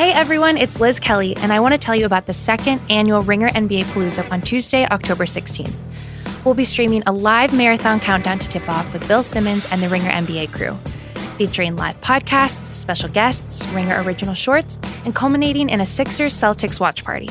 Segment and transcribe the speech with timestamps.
[0.00, 3.20] Hey everyone, it's Liz Kelly, and I want to tell you about the second annual
[3.20, 5.74] Ringer NBA Palooza on Tuesday, October 16th.
[6.42, 9.90] We'll be streaming a live marathon countdown to tip off with Bill Simmons and the
[9.90, 10.74] Ringer NBA crew,
[11.36, 17.04] featuring live podcasts, special guests, Ringer original shorts, and culminating in a Sixers Celtics watch
[17.04, 17.28] party.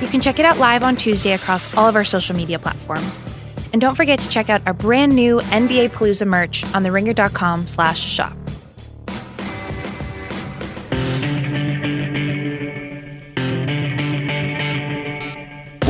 [0.00, 3.26] You can check it out live on Tuesday across all of our social media platforms.
[3.74, 8.00] And don't forget to check out our brand new NBA Palooza merch on theringer.com slash
[8.00, 8.34] shop.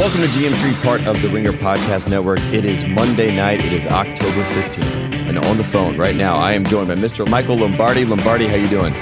[0.01, 2.39] Welcome to GM Street, part of the Ringer Podcast Network.
[2.55, 3.63] It is Monday night.
[3.63, 5.29] It is October 15th.
[5.29, 7.29] And on the phone right now, I am joined by Mr.
[7.29, 8.07] Michael Lombardi.
[8.07, 8.95] Lombardi, how you doing?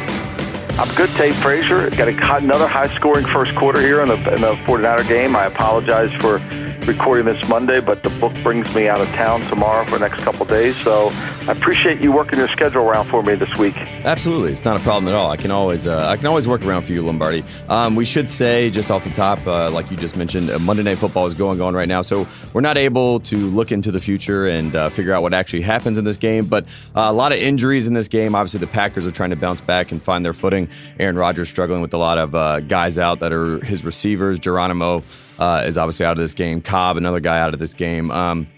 [0.76, 1.88] I'm good, Tate Frazier.
[1.90, 5.36] Got a, another high-scoring first quarter here in the, in the 49er game.
[5.36, 6.40] I apologize for
[6.88, 10.24] recording this Monday, but the book brings me out of town tomorrow for the next
[10.24, 10.74] couple days.
[10.78, 11.10] So
[11.46, 13.76] I appreciate you working your schedule around for me this week.
[14.06, 15.30] Absolutely, it's not a problem at all.
[15.30, 17.44] I can always uh, I can always work around for you, Lombardi.
[17.68, 20.82] Um, we should say just off the top, uh, like you just mentioned, uh, Monday
[20.82, 24.00] Night Football is going on right now, so we're not able to look into the
[24.00, 26.46] future and uh, figure out what actually happens in this game.
[26.46, 26.64] But
[26.96, 28.34] uh, a lot of injuries in this game.
[28.34, 30.70] Obviously, the Packers are trying to bounce back and find their footing.
[30.98, 34.38] Aaron Rodgers struggling with a lot of uh, guys out that are his receivers.
[34.38, 35.02] Geronimo
[35.38, 36.60] uh, is obviously out of this game.
[36.60, 38.10] Cobb, another guy out of this game.
[38.10, 38.48] Um,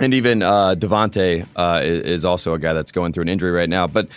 [0.00, 3.68] and even uh, Davante uh, is also a guy that's going through an injury right
[3.68, 3.86] now.
[3.86, 4.08] But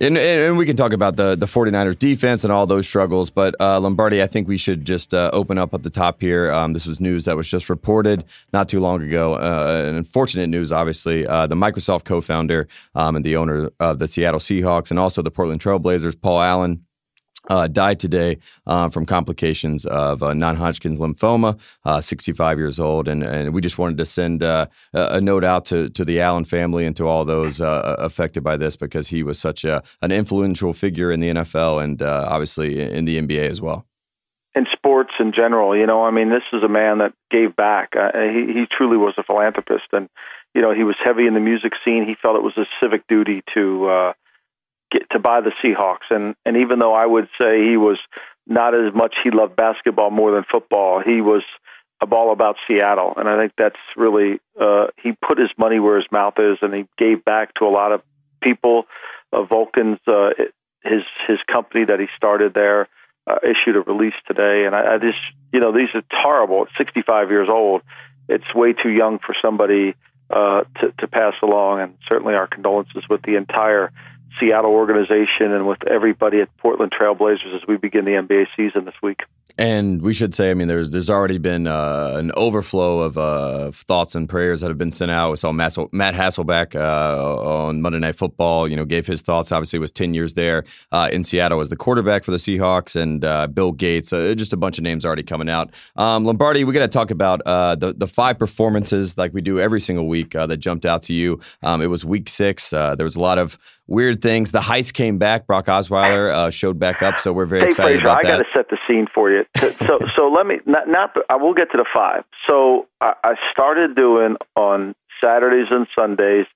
[0.00, 3.30] and, and, we can talk about the, the 49ers defense and all those struggles.
[3.30, 6.50] But uh, Lombardi, I think we should just uh, open up at the top here.
[6.50, 9.34] Um, this was news that was just reported not too long ago.
[9.34, 11.26] Uh, and unfortunate news, obviously.
[11.26, 15.22] Uh, the Microsoft co founder um, and the owner of the Seattle Seahawks and also
[15.22, 16.84] the Portland Trailblazers, Paul Allen,
[17.48, 23.22] uh, died today uh, from complications of uh, non-Hodgkin's lymphoma, uh, 65 years old, and,
[23.22, 26.86] and we just wanted to send uh, a note out to to the Allen family
[26.86, 30.72] and to all those uh, affected by this because he was such a, an influential
[30.72, 33.86] figure in the NFL and obviously in the NBA as well.
[34.54, 37.94] In sports in general, you know, I mean, this is a man that gave back.
[38.14, 40.08] he he truly was a philanthropist, and
[40.54, 42.06] you know, he was heavy in the music scene.
[42.06, 44.14] He felt it was a civic duty to
[44.94, 46.10] get to buy the Seahawks.
[46.10, 47.98] And and even though I would say he was
[48.46, 51.42] not as much he loved basketball more than football, he was
[52.10, 53.14] all about Seattle.
[53.16, 56.74] And I think that's really uh, he put his money where his mouth is, and
[56.74, 58.02] he gave back to a lot of
[58.42, 58.84] people.
[59.32, 60.30] Uh, Vulcan's uh,
[60.82, 62.88] his his company that he started there.
[63.26, 65.16] Uh, issued a release today, and I, I just,
[65.50, 66.66] you know, these are horrible.
[66.66, 67.80] At 65 years old,
[68.28, 69.94] it's way too young for somebody
[70.28, 71.80] uh, to, to pass along.
[71.80, 73.92] And certainly our condolences with the entire
[74.40, 78.94] Seattle organization and with everybody at Portland Trailblazers as we begin the NBA season this
[79.02, 79.20] week.
[79.56, 83.70] And we should say, I mean, there's there's already been uh, an overflow of uh,
[83.70, 85.30] thoughts and prayers that have been sent out.
[85.30, 88.66] We saw Matt, Hasselbeck uh, on Monday Night Football.
[88.66, 89.52] You know, gave his thoughts.
[89.52, 93.24] Obviously, was ten years there uh, in Seattle as the quarterback for the Seahawks, and
[93.24, 94.12] uh, Bill Gates.
[94.12, 95.72] Uh, just a bunch of names already coming out.
[95.94, 99.80] Um, Lombardi, we got to talk about the the five performances like we do every
[99.80, 101.38] single week that jumped out to you.
[101.62, 102.70] Um, it was Week Six.
[102.70, 103.56] there was a lot of
[103.86, 104.52] weird things.
[104.52, 105.46] The heist came back.
[105.46, 108.34] Brock Osweiler uh, showed back up, so we're very hey, excited Frazier, about that.
[108.34, 109.44] I got to set the scene for you.
[109.56, 110.88] so, so let me not.
[110.88, 112.24] not I will get to the five.
[112.48, 116.46] So I, I started doing on Saturdays and Sundays.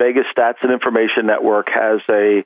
[0.00, 2.44] Vegas Stats and Information Network has a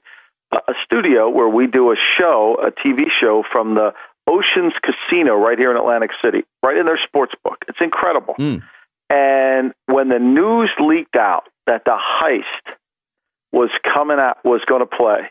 [0.53, 3.93] a studio where we do a show, a TV show from the
[4.29, 7.65] Oceans Casino right here in Atlantic City, right in their sports book.
[7.69, 8.35] It's incredible.
[8.39, 8.63] Mm.
[9.11, 12.75] And when the news leaked out that the heist
[13.53, 15.31] was coming out was going to play.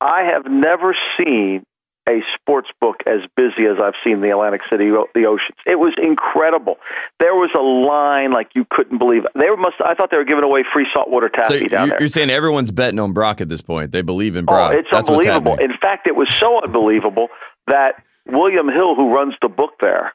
[0.00, 1.64] I have never seen
[2.08, 5.56] a sports book as busy as I've seen the Atlantic City, the oceans.
[5.64, 6.78] It was incredible.
[7.20, 9.22] There was a line like you couldn't believe.
[9.34, 9.76] They must.
[9.84, 12.00] I thought they were giving away free saltwater taffy so down you're, there.
[12.00, 13.92] You're saying everyone's betting on Brock at this point.
[13.92, 14.72] They believe in Brock.
[14.74, 15.56] Oh, it's That's unbelievable.
[15.58, 17.28] In fact, it was so unbelievable
[17.68, 20.12] that William Hill, who runs the book there,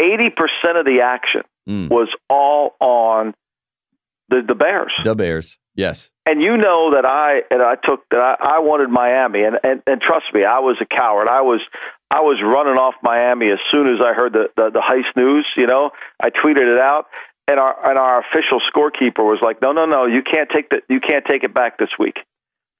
[0.00, 1.88] eighty percent of the action mm.
[1.90, 3.34] was all on
[4.28, 4.92] the the Bears.
[5.02, 5.58] The Bears.
[5.74, 6.10] Yes.
[6.24, 9.82] And you know that I and I took that I, I wanted Miami and, and
[9.86, 11.28] and trust me, I was a coward.
[11.28, 11.60] I was
[12.10, 15.46] I was running off Miami as soon as I heard the, the, the heist news,
[15.56, 15.90] you know.
[16.20, 17.06] I tweeted it out
[17.48, 20.80] and our and our official scorekeeper was like, "No, no, no, you can't take the
[20.88, 22.16] you can't take it back this week.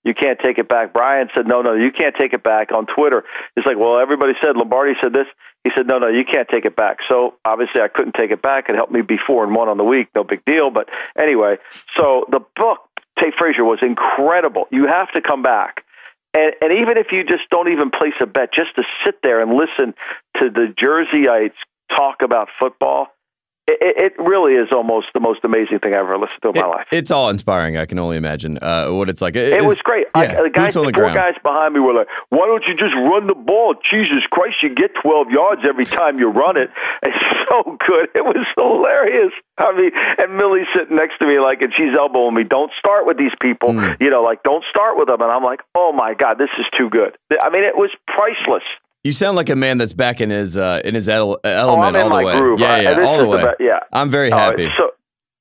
[0.05, 2.87] You can't take it back." Brian said, "No, no, you can't take it back." On
[2.87, 3.25] Twitter,
[3.55, 5.26] he's like, "Well, everybody said Lombardi said this."
[5.64, 8.43] He said, "No, no, you can't take it back." So obviously, I couldn't take it
[8.43, 8.69] back.
[8.69, 10.70] It helped me be four and one on the week, no big deal.
[10.70, 10.88] But
[11.19, 11.56] anyway,
[11.96, 12.88] so the book
[13.19, 14.66] Tate Frazier was incredible.
[14.70, 15.84] You have to come back.
[16.34, 19.40] And, and even if you just don't even place a bet, just to sit there
[19.40, 19.94] and listen
[20.40, 21.55] to the Jerseyites
[21.90, 23.08] talk about football,
[23.66, 26.62] it, it, really is almost the most amazing thing I've ever listened to in my
[26.62, 26.87] it, life.
[26.93, 27.78] It's all inspiring.
[27.78, 29.37] I can only imagine uh, what it's like.
[29.37, 30.06] It, it was great.
[30.14, 32.94] Yeah, I, the guys, the, four guys behind me were like, "Why don't you just
[32.94, 33.75] run the ball?
[33.90, 36.70] Jesus Christ, you get 12 yards every time you run it."
[37.05, 38.08] It's so good.
[38.14, 39.32] It was hilarious.
[39.58, 42.43] I mean, and Millie's sitting next to me like, and she's elbowing me.
[42.44, 43.70] Don't start with these people.
[43.70, 44.00] Mm.
[44.00, 45.20] You know, like don't start with them.
[45.20, 48.64] And I'm like, "Oh my God, this is too good." I mean, it was priceless.
[49.05, 52.03] You sound like a man that's back in his uh, in his ele- element oh,
[52.03, 52.39] all the way.
[52.39, 52.59] Groove.
[52.59, 53.43] Yeah, yeah, all the way.
[53.43, 54.65] The yeah, I'm very happy.
[54.65, 54.91] Oh, it's so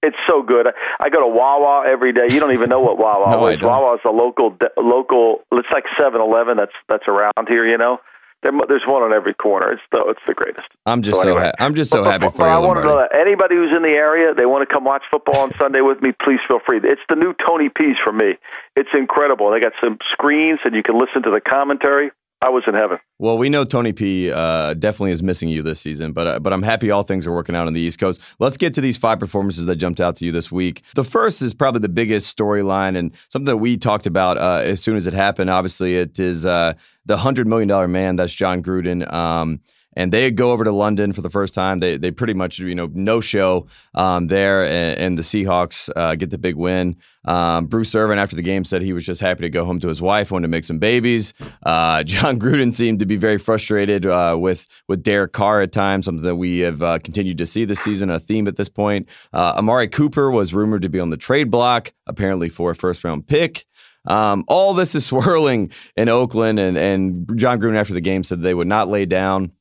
[0.03, 0.67] it's so good.
[0.99, 2.27] I go to Wawa every day.
[2.29, 3.61] You don't even know what Wawa no, is.
[3.61, 5.43] Wawa is a local local.
[5.53, 6.57] It's like Seven Eleven.
[6.57, 7.65] That's that's around here.
[7.65, 7.99] You know.
[8.43, 9.71] there's one on every corner.
[9.71, 10.67] It's the it's the greatest.
[10.85, 11.45] I'm just so, so anyway.
[11.57, 12.51] ha- I'm just so but, happy but, for but you.
[12.51, 15.03] I want to know that anybody who's in the area, they want to come watch
[15.09, 16.11] football on Sunday with me.
[16.21, 16.81] Please feel free.
[16.83, 18.35] It's the new Tony P's for me.
[18.75, 19.51] It's incredible.
[19.51, 22.11] They got some screens and you can listen to the commentary.
[22.43, 22.97] I was in heaven.
[23.19, 26.51] Well, we know Tony P uh, definitely is missing you this season, but uh, but
[26.51, 28.19] I'm happy all things are working out on the East Coast.
[28.37, 30.83] Let's get to these five performances that jumped out to you this week.
[30.95, 34.81] The first is probably the biggest storyline and something that we talked about uh, as
[34.81, 35.49] soon as it happened.
[35.49, 36.73] Obviously, it is uh,
[37.05, 38.17] the hundred million dollar man.
[38.17, 39.09] That's Jon Gruden.
[39.11, 39.61] Um,
[39.95, 41.79] and they go over to London for the first time.
[41.79, 46.15] They they pretty much you know no show um, there, and, and, the Seahawks uh,
[46.15, 46.95] get the big win.
[47.25, 49.87] Um, Bruce Irvin after the game said he was just happy to go home to
[49.87, 51.33] his wife, wanted to make some babies.
[51.63, 56.05] Uh, Jon Gruden seemed to be very frustrated uh, with with Derek Carr at times,
[56.05, 59.07] something that we have uh, continued to see this season, a theme at this point.
[59.31, 63.03] Uh, Amari Cooper was rumored to be on the trade block, apparently for a first
[63.03, 63.65] round pick.
[64.05, 68.41] Um, all this is swirling in Oakland, and, and Jon Gruden after the game said
[68.41, 69.51] they would not lay down.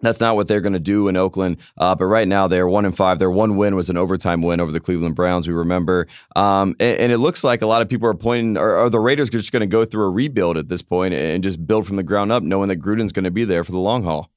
[0.00, 1.58] That's not what they're going to do in Oakland.
[1.76, 3.18] Uh, but right now they're one and five.
[3.18, 5.48] Their one win was an overtime win over the Cleveland Browns.
[5.48, 8.56] We remember, um, and, and, it looks like a lot of people are pointing.
[8.56, 11.42] Are, are the Raiders just going to go through a rebuild at this point and
[11.42, 13.78] just build from the ground up, knowing that Gruden's going to be there for the
[13.78, 14.30] long haul?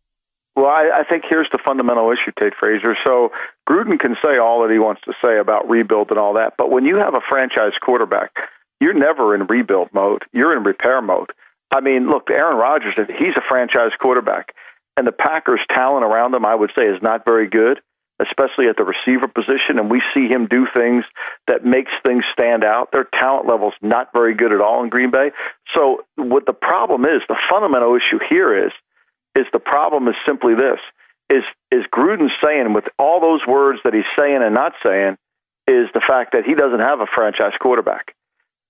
[0.56, 2.95] Well, I, I think here's the fundamental issue, Tate Frazier.
[3.03, 3.31] So
[3.67, 6.71] Gruden can say all that he wants to say about rebuild and all that, but
[6.71, 8.31] when you have a franchise quarterback,
[8.81, 10.23] you're never in rebuild mode.
[10.31, 11.31] You're in repair mode.
[11.71, 14.56] I mean, look, Aaron Rodgers, he's a franchise quarterback
[14.99, 17.79] and the Packers' talent around him, I would say, is not very good,
[18.19, 19.79] especially at the receiver position.
[19.79, 21.05] And we see him do things
[21.47, 22.91] that makes things stand out.
[22.91, 25.31] Their talent level's not very good at all in Green Bay.
[25.73, 28.73] So what the problem is, the fundamental issue here is,
[29.37, 30.81] is the problem is simply this:
[31.29, 35.15] is is Gruden saying with all those words that he's saying and not saying,
[35.65, 38.15] is the fact that he doesn't have a franchise quarterback.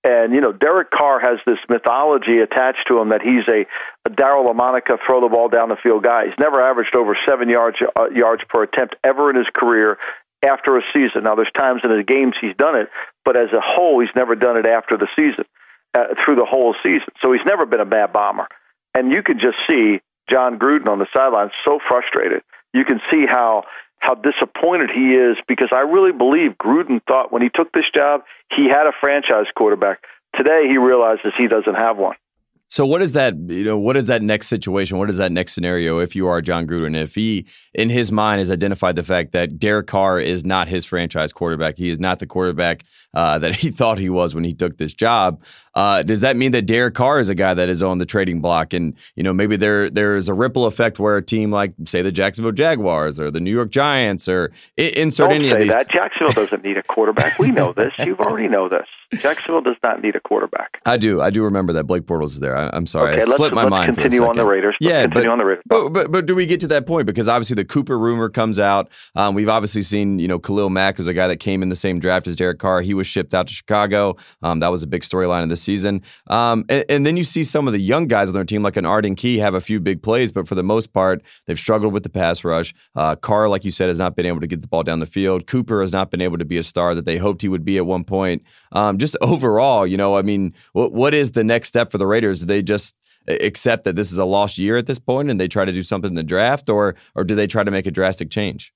[0.02, 3.66] And you know, Derek Carr has this mythology attached to him that he's a,
[4.06, 6.26] a Daryle Lamonica throw the ball down the field guy.
[6.26, 9.98] He's never averaged over seven yards uh, yards per attempt ever in his career
[10.42, 11.24] after a season.
[11.24, 12.88] Now, there's times in his games he's done it,
[13.24, 15.44] but as a whole, he's never done it after the season,
[15.94, 17.08] uh, through the whole season.
[17.20, 18.48] So he's never been a bad bomber.
[18.94, 20.00] And you can just see
[20.30, 22.42] Jon Gruden on the sidelines so frustrated.
[22.72, 23.64] You can see how
[24.00, 28.22] how disappointed he is because I really believe Gruden thought when he took this job
[28.54, 30.00] he had a franchise quarterback.
[30.36, 32.16] Today he realizes he doesn't have one.
[32.70, 33.34] So what is that?
[33.36, 34.96] You know, what is that next situation?
[34.96, 35.98] What is that next scenario?
[35.98, 37.44] If you are Jon Gruden, if he
[37.74, 41.76] in his mind has identified the fact that Derek Carr is not his franchise quarterback,
[41.76, 44.94] he is not the quarterback uh, that he thought he was when he took this
[44.94, 45.42] job.
[45.74, 48.40] Uh, does that mean that Derek Carr is a guy that is on the trading
[48.40, 51.74] block, and you know maybe there there is a ripple effect where a team like
[51.84, 55.72] say the Jacksonville Jaguars or the New York Giants or insert Don't any of these.
[55.72, 57.36] That Jacksonville doesn't need a quarterback.
[57.40, 57.92] We know this.
[57.98, 58.86] You've already know this.
[59.12, 60.80] Jacksonville does not need a quarterback.
[60.86, 61.20] I do.
[61.20, 62.56] I do remember that Blake Bortles is there.
[62.56, 63.14] I, am sorry.
[63.14, 63.94] Okay, I slipped my mind.
[63.94, 64.76] Continue on the Raiders.
[64.80, 65.64] Let's yeah, continue but, on the Raiders.
[65.66, 67.06] But, but, but do we get to that point?
[67.06, 68.88] Because obviously the Cooper rumor comes out.
[69.16, 71.76] Um, we've obviously seen you know Khalil Mack was a guy that came in the
[71.76, 72.82] same draft as Derek Carr.
[72.82, 74.16] He was shipped out to Chicago.
[74.42, 76.02] Um, that was a big storyline of the season.
[76.28, 78.76] Um, and, and, then you see some of the young guys on their team, like
[78.76, 81.92] an Arden Key, have a few big plays, but for the most part, they've struggled
[81.92, 82.74] with the pass rush.
[82.94, 85.06] Uh, Carr, like you said, has not been able to get the ball down the
[85.06, 85.46] field.
[85.46, 87.78] Cooper has not been able to be a star that they hoped he would be
[87.78, 88.42] at one point.
[88.72, 92.06] Um, just overall, you know, I mean, what what is the next step for the
[92.06, 92.40] Raiders?
[92.40, 92.96] Do they just
[93.28, 95.82] accept that this is a lost year at this point and they try to do
[95.82, 98.72] something in the draft, or or do they try to make a drastic change?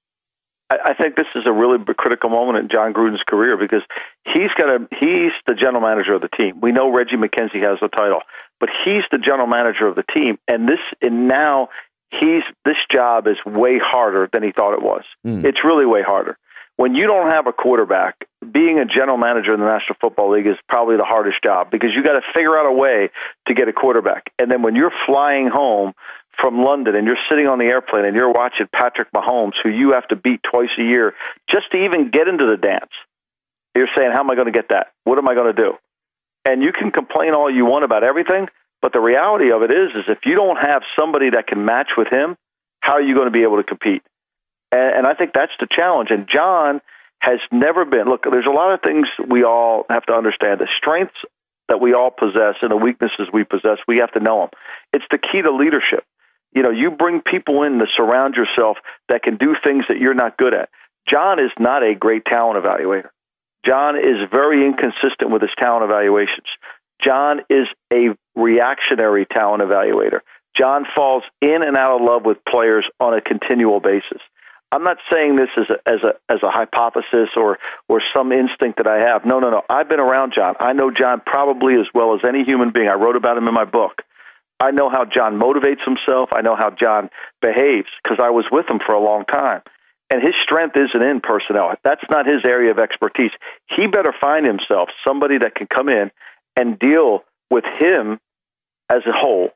[0.71, 3.83] I think this is a really critical moment in Jon Gruden's career because
[4.25, 6.61] he's gonna he's the general manager of the team.
[6.61, 8.21] We know Reggie McKenzie has the title,
[8.61, 11.69] but he's the general manager of the team, and this and now
[12.11, 15.05] he's this job is way harder than he thought it was.
[15.27, 15.45] Mm.
[15.45, 16.39] It's really way harder.
[16.77, 20.47] When you don't have a quarterback, being a general manager in the National Football League
[20.47, 23.11] is probably the hardest job because you got to figure out a way
[23.47, 24.33] to get a quarterback.
[24.39, 25.93] And then when you're flying home
[26.41, 29.93] from London and you're sitting on the airplane and you're watching Patrick Mahomes, who you
[29.93, 31.15] have to beat twice a year
[31.49, 32.91] just to even get into the dance,
[33.77, 34.93] you're saying, How am I going to get that?
[35.05, 35.75] What am I going to do?
[36.45, 38.49] And you can complain all you want about everything,
[38.83, 41.91] but the reality of it is, is if you don't have somebody that can match
[41.97, 42.37] with him,
[42.81, 44.03] how are you going to be able to compete?
[44.75, 46.11] And, and I think that's the challenge.
[46.11, 46.81] And John
[47.21, 48.09] has never been.
[48.09, 50.61] Look, there's a lot of things we all have to understand.
[50.61, 51.17] The strengths
[51.69, 54.51] that we all possess and the weaknesses we possess, we have to know them.
[54.93, 56.05] It's the key to leadership.
[56.55, 58.79] You know, you bring people in to surround yourself
[59.09, 60.69] that can do things that you're not good at.
[61.09, 63.09] John is not a great talent evaluator.
[63.65, 66.47] John is very inconsistent with his talent evaluations.
[67.03, 70.21] John is a reactionary talent evaluator.
[70.57, 74.21] John falls in and out of love with players on a continual basis.
[74.75, 78.79] I'm not saying this as a, as a as a hypothesis or or some instinct
[78.79, 79.25] that I have.
[79.25, 79.63] No, no, no.
[79.71, 80.57] I've been around John.
[80.59, 82.89] I know John probably as well as any human being.
[82.89, 84.03] I wrote about him in my book.
[84.59, 86.31] I know how John motivates himself.
[86.33, 87.09] I know how John
[87.41, 89.63] behaves because I was with him for a long time.
[90.11, 91.73] And his strength isn't in personnel.
[91.85, 93.31] That's not his area of expertise.
[93.69, 96.11] He better find himself somebody that can come in
[96.57, 98.19] and deal with him
[98.91, 99.51] as a whole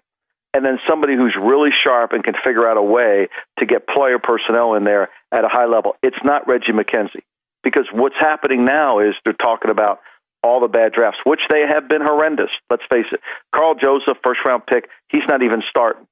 [0.59, 3.29] and then somebody who's really sharp and can figure out a way
[3.61, 5.95] to get player personnel in there at a high level.
[6.03, 7.23] It's not Reggie McKenzie
[7.63, 10.01] because what's happening now is they're talking about
[10.43, 12.51] all the bad drafts, which they have been horrendous.
[12.69, 13.21] Let's face it.
[13.55, 16.09] Karl Joseph, first round pick, he's not even starting.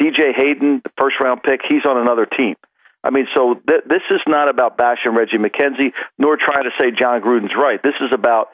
[0.00, 2.56] DJ Hayden, the first round pick, he's on another team.
[3.04, 6.90] I mean, so th- this is not about bashing Reggie McKenzie, nor trying to say
[6.90, 7.80] Jon Gruden's right.
[7.80, 8.48] This is about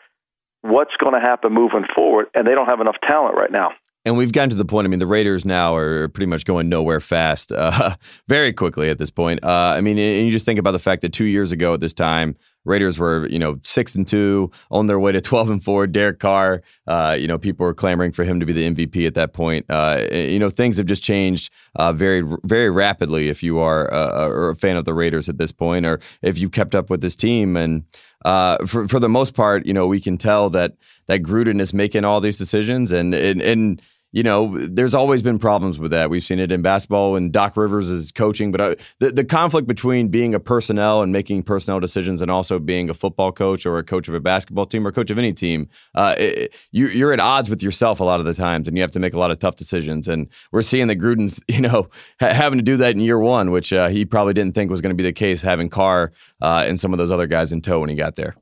[0.60, 3.72] what's going to happen moving forward, and they don't have enough talent right now.
[4.04, 4.84] And we've gotten to the point.
[4.86, 7.94] I mean, the Raiders now are pretty much going nowhere fast, uh,
[8.28, 9.44] very quickly at this point.
[9.44, 11.80] Uh, I mean, and you just think about the fact that two years ago at
[11.80, 15.62] this time, Raiders were, you know, six and two, on their way to twelve and
[15.62, 15.86] four.
[15.86, 19.14] Derek Carr, uh, you know, people were clamoring for him to be the MVP at
[19.14, 19.66] that point.
[19.68, 23.28] Uh, you know, things have just changed uh, very, very rapidly.
[23.28, 26.48] If you are a, a fan of the Raiders at this point, or if you
[26.48, 27.84] kept up with this team, and
[28.24, 30.74] uh, for for the most part, you know, we can tell that
[31.06, 35.38] that Gruden is making all these decisions, and and and you know, there's always been
[35.38, 36.10] problems with that.
[36.10, 39.66] We've seen it in basketball and Doc Rivers is coaching, but uh, the, the conflict
[39.66, 43.78] between being a personnel and making personnel decisions and also being a football coach or
[43.78, 47.14] a coach of a basketball team or coach of any team, uh, it, you, you're
[47.14, 49.18] at odds with yourself a lot of the times and you have to make a
[49.18, 50.06] lot of tough decisions.
[50.08, 51.88] And we're seeing that Gruden's, you know,
[52.20, 54.82] ha- having to do that in year one, which uh, he probably didn't think was
[54.82, 57.62] going to be the case having Carr uh, and some of those other guys in
[57.62, 58.36] tow when he got there.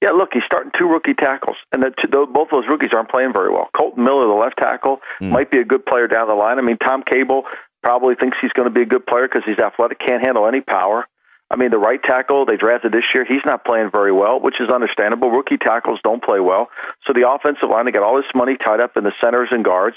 [0.00, 3.32] Yeah, look, he's starting two rookie tackles, and the, two, both those rookies aren't playing
[3.32, 3.68] very well.
[3.76, 5.30] Kolton Miller, the left tackle, mm.
[5.30, 6.58] might be a good player down the line.
[6.58, 7.44] I mean, Tom Cable
[7.82, 10.60] probably thinks he's going to be a good player because he's athletic, can't handle any
[10.60, 11.06] power.
[11.50, 14.60] I mean, the right tackle they drafted this year, he's not playing very well, which
[14.60, 15.30] is understandable.
[15.30, 16.68] Rookie tackles don't play well.
[17.06, 19.64] So the offensive line, they got all this money tied up in the centers and
[19.64, 19.96] guards.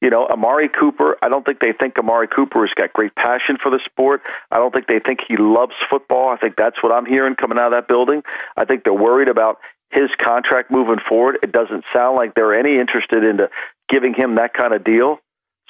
[0.00, 3.58] You know, Amari Cooper, I don't think they think Amari Cooper has got great passion
[3.62, 4.22] for the sport.
[4.50, 6.30] I don't think they think he loves football.
[6.30, 8.22] I think that's what I'm hearing coming out of that building.
[8.56, 9.58] I think they're worried about
[9.90, 11.38] his contract moving forward.
[11.42, 13.50] It doesn't sound like they're any interested into
[13.88, 15.18] giving him that kind of deal.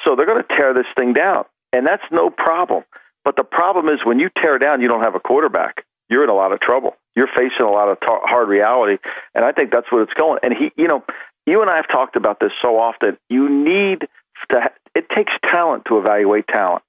[0.05, 1.45] So they're going to tear this thing down.
[1.73, 2.85] And that's no problem.
[3.25, 5.85] But the problem is when you tear down, you don't have a quarterback.
[6.09, 6.97] You're in a lot of trouble.
[7.15, 8.99] You're facing a lot of t- hard reality.
[9.35, 10.41] And I think that's what it's going.
[10.43, 11.05] And he, you know,
[11.47, 13.17] you and I have talked about this so often.
[13.29, 14.09] You need
[14.51, 16.83] to, it takes talent to evaluate talent.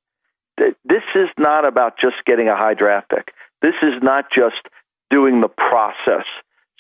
[0.57, 3.33] This is not about just getting a high draft pick.
[3.61, 4.61] This is not just
[5.09, 6.25] doing the process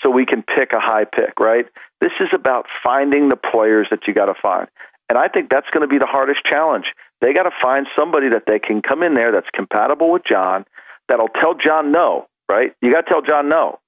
[0.01, 1.65] so we can pick a high pick, right?
[1.99, 4.67] This is about finding the players that you got to find.
[5.09, 6.85] And I think that's going to be the hardest challenge.
[7.19, 10.65] They got to find somebody that they can come in there that's compatible with John,
[11.07, 12.73] that'll tell John no, right?
[12.81, 13.79] You got to tell John no.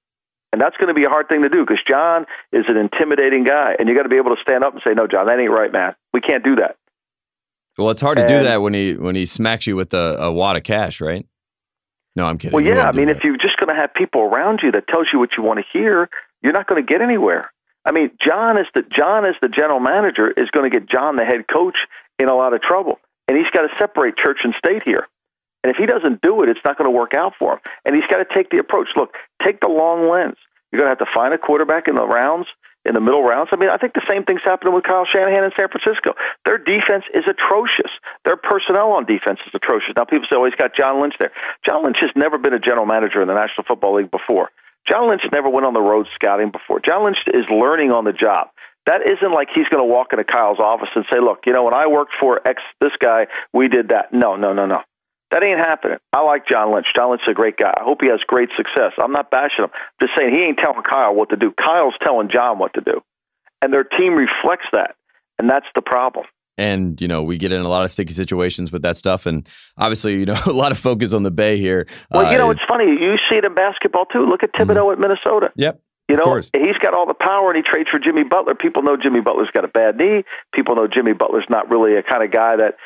[0.54, 3.42] And that's going to be a hard thing to do because John is an intimidating
[3.42, 5.40] guy, and you got to be able to stand up and say, "No, John, that
[5.40, 5.96] ain't right, man.
[6.12, 6.76] We can't do that."
[7.76, 10.16] Well, it's hard and, to do that when he when he smacks you with a,
[10.20, 11.26] a wad of cash, right?
[12.14, 12.54] No, I'm kidding.
[12.54, 13.16] Well, yeah, I mean, that.
[13.16, 15.58] if you're just going to have people around you that tells you what you want
[15.58, 16.08] to hear,
[16.40, 17.50] you're not going to get anywhere.
[17.84, 21.16] I mean, John is the John as the general manager is going to get John
[21.16, 21.78] the head coach
[22.20, 25.08] in a lot of trouble, and he's got to separate church and state here.
[25.64, 27.60] And if he doesn't do it, it's not going to work out for him.
[27.86, 28.88] And he's got to take the approach.
[28.94, 30.36] Look, take the long lens.
[30.70, 32.48] You're going to have to find a quarterback in the rounds,
[32.84, 33.48] in the middle rounds.
[33.50, 36.12] I mean, I think the same thing's happening with Kyle Shanahan in San Francisco.
[36.44, 37.90] Their defense is atrocious.
[38.26, 39.96] Their personnel on defense is atrocious.
[39.96, 41.32] Now, people say, oh, he's got John Lynch there.
[41.64, 44.50] John Lynch has never been a general manager in the National Football League before.
[44.86, 46.78] John Lynch never went on the road scouting before.
[46.80, 48.48] John Lynch is learning on the job.
[48.86, 51.64] That isn't like he's going to walk into Kyle's office and say, "Look, you know,
[51.64, 54.82] when I worked for X, this guy, we did that." No, no, no, no.
[55.30, 55.98] That ain't happening.
[56.12, 56.86] I like John Lynch.
[56.94, 57.72] John Lynch is a great guy.
[57.76, 58.92] I hope he has great success.
[58.98, 59.70] I'm not bashing him.
[59.74, 61.52] I'm just saying he ain't telling Kyle what to do.
[61.52, 63.02] Kyle's telling John what to do,
[63.60, 64.96] and their team reflects that,
[65.38, 66.26] and that's the problem
[66.56, 69.48] and you know we get in a lot of sticky situations with that stuff and
[69.78, 72.52] obviously you know a lot of focus on the bay here well you know uh,
[72.52, 74.70] it's funny you see it in basketball too look at mm-hmm.
[74.70, 75.02] thibodeau mm-hmm.
[75.02, 78.22] at minnesota yep you know he's got all the power and he trades for jimmy
[78.24, 81.96] butler people know jimmy butler's got a bad knee people know jimmy butler's not really
[81.96, 82.76] a kind of guy that,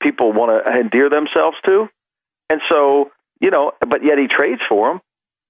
[0.00, 1.88] people want to endear themselves to
[2.50, 5.00] and so you know, but yet he trades for him,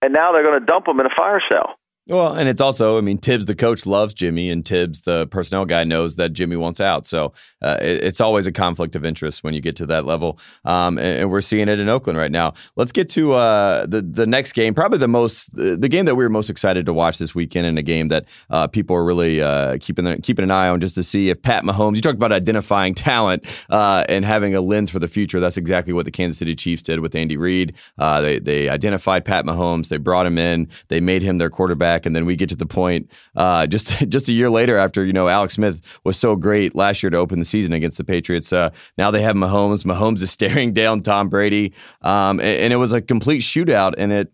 [0.02, 1.74] and now they're going to dump him in a fire sale.
[2.08, 5.66] Well, and it's also, I mean, Tibbs, the coach, loves Jimmy, and Tibbs, the personnel
[5.66, 7.06] guy, knows that Jimmy wants out.
[7.06, 10.38] So uh, it, it's always a conflict of interest when you get to that level,
[10.64, 12.54] um, and, and, we're seeing it in Oakland right now.
[12.76, 16.24] Let's get to uh, the the next game, probably the most the game that we
[16.24, 19.42] were most excited to watch this weekend, and a game that uh, people are really
[19.42, 21.96] uh, keeping the, keeping an eye on just to see if Pat Mahomes.
[21.96, 25.40] You talked about identifying talent uh, and having a lens for the future.
[25.40, 27.74] That's exactly what the Kansas City Chiefs did with Andy Reid.
[27.98, 29.88] Uh, they they identified Pat Mahomes.
[29.88, 30.68] They brought him in.
[30.88, 34.28] They made him their quarterback, and then we get to the point uh, just just
[34.28, 37.38] a year later after you know Alex Smith was so great last year to open
[37.38, 38.52] the season against the Patriots.
[38.52, 39.84] Uh, now they have Mahomes.
[39.84, 44.12] Mahomes is staring down Tom Brady, um, and, and, it was a complete shootout, and
[44.12, 44.32] it.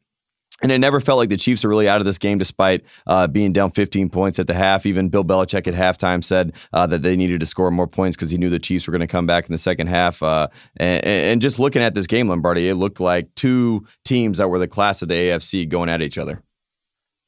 [0.63, 3.27] And it never felt like the Chiefs are really out of this game, despite uh,
[3.27, 4.87] being down 15 points at the half.
[4.87, 8.31] Even Bill Belichick at halftime said uh, that they needed to score more points because
[8.31, 10.23] he knew the Chiefs were going to come back in the second half.
[10.23, 14.49] Uh, and, and, just looking at this game, Lombardi, it looked like two teams that
[14.49, 16.41] were the class of the AFC going at each other.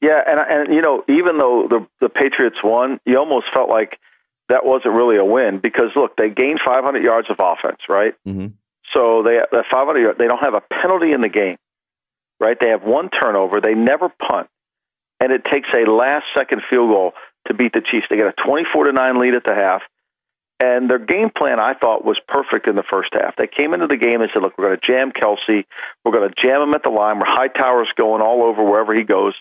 [0.01, 3.97] Yeah, and and you know, even though the the Patriots won, you almost felt like
[4.49, 8.13] that wasn't really a win because look, they gained 500 yards of offense, right?
[8.25, 8.47] Mm-hmm.
[8.93, 11.57] So they that 500 yards, they don't have a penalty in the game,
[12.39, 12.57] right?
[12.59, 14.47] They have one turnover, they never punt,
[15.19, 17.13] and it takes a last second field goal
[17.47, 18.05] to beat the Chiefs.
[18.09, 19.81] They get a 24 to nine lead at the half.
[20.59, 23.35] And their game plan, I thought, was perfect in the first half.
[23.35, 25.65] They came into the game and said, "Look, we're going to jam Kelce.
[26.03, 27.19] We're going to jam him at the line.
[27.19, 29.35] Where Hightower's going all over wherever he goes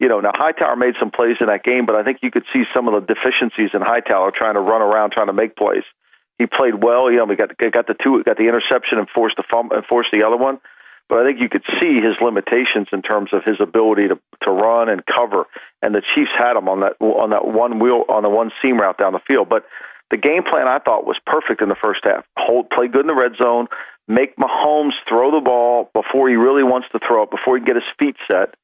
[0.00, 2.44] you know, now Hightower made some plays in that game, but I think you could
[2.52, 5.84] see some of the deficiencies in Hightower trying to run around, trying to make plays.
[6.38, 7.10] He played well.
[7.10, 9.84] You know, we got got the two, got the interception and forced the fumble and
[9.84, 10.58] forced the other one.
[11.10, 14.50] But I think you could see his limitations in terms of his ability to to
[14.50, 15.44] run and cover.
[15.82, 18.80] And the Chiefs had him on that on that one wheel on the one seam
[18.80, 19.50] route down the field.
[19.50, 19.66] But
[20.10, 22.24] the game plan I thought was perfect in the first half.
[22.38, 23.66] Hold, play good in the red zone,
[24.08, 27.74] make Mahomes throw the ball before he really wants to throw it, before he can
[27.74, 28.54] get his feet set,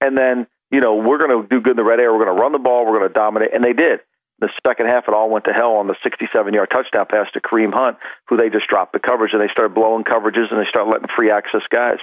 [0.00, 2.12] and then you know, we're going to do good in the red area.
[2.12, 2.84] We're going to run the ball.
[2.84, 3.54] We're going to dominate.
[3.54, 4.00] And they did.
[4.40, 7.40] The second half, it all went to hell on the 67 yard touchdown pass to
[7.40, 7.96] Kareem Hunt,
[8.28, 11.06] who they just dropped the coverage and they started blowing coverages and they started letting
[11.14, 11.98] free access guys.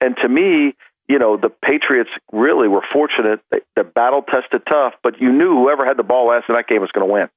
[0.00, 0.74] And to me,
[1.08, 3.40] you know, the Patriots really were fortunate.
[3.76, 6.80] The battle tested tough, but you knew whoever had the ball last in that game
[6.80, 7.28] was going to win.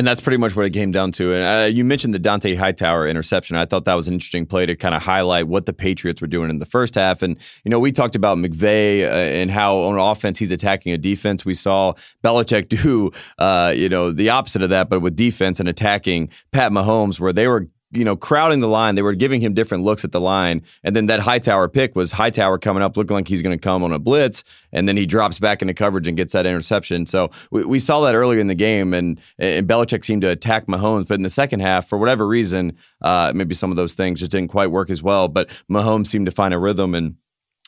[0.00, 1.34] And that's pretty much what it came down to.
[1.34, 3.56] And uh, you mentioned the Dont'a Hightower interception.
[3.56, 6.26] I thought that was an interesting play to kind of highlight what the Patriots were
[6.26, 7.20] doing in the first half.
[7.20, 10.96] And, you know, we talked about McVay uh, and how on offense he's attacking a
[10.96, 11.44] defense.
[11.44, 11.92] We saw
[12.24, 16.72] Belichick do, uh, you know, the opposite of that, but with defense and attacking Pat
[16.72, 18.94] Mahomes, where they were you know, crowding the line.
[18.94, 20.62] They were giving him different looks at the line.
[20.84, 23.82] And then that Hightower pick was Hightower coming up looking like he's going to come
[23.82, 24.44] on a blitz.
[24.72, 27.06] And then he drops back into coverage and gets that interception.
[27.06, 28.94] So we, we saw that earlier in the game.
[28.94, 31.08] And, and Belichick seemed to attack Mahomes.
[31.08, 34.30] But in the second half, for whatever reason, uh, maybe some of those things just
[34.30, 35.26] didn't quite work as well.
[35.26, 37.16] But Mahomes seemed to find a rhythm and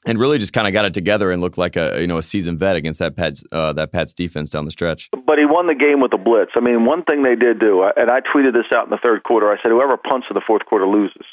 [0.07, 2.23] and really just kind of got it together and looked like a you know a
[2.23, 5.11] seasoned vet against that Pats uh, that Pats defense down the stretch.
[5.27, 6.53] But he won the game with a blitz.
[6.55, 9.23] I mean, one thing they did do, and I tweeted this out in the third
[9.23, 9.51] quarter.
[9.51, 11.27] I said, whoever punts in the fourth quarter loses.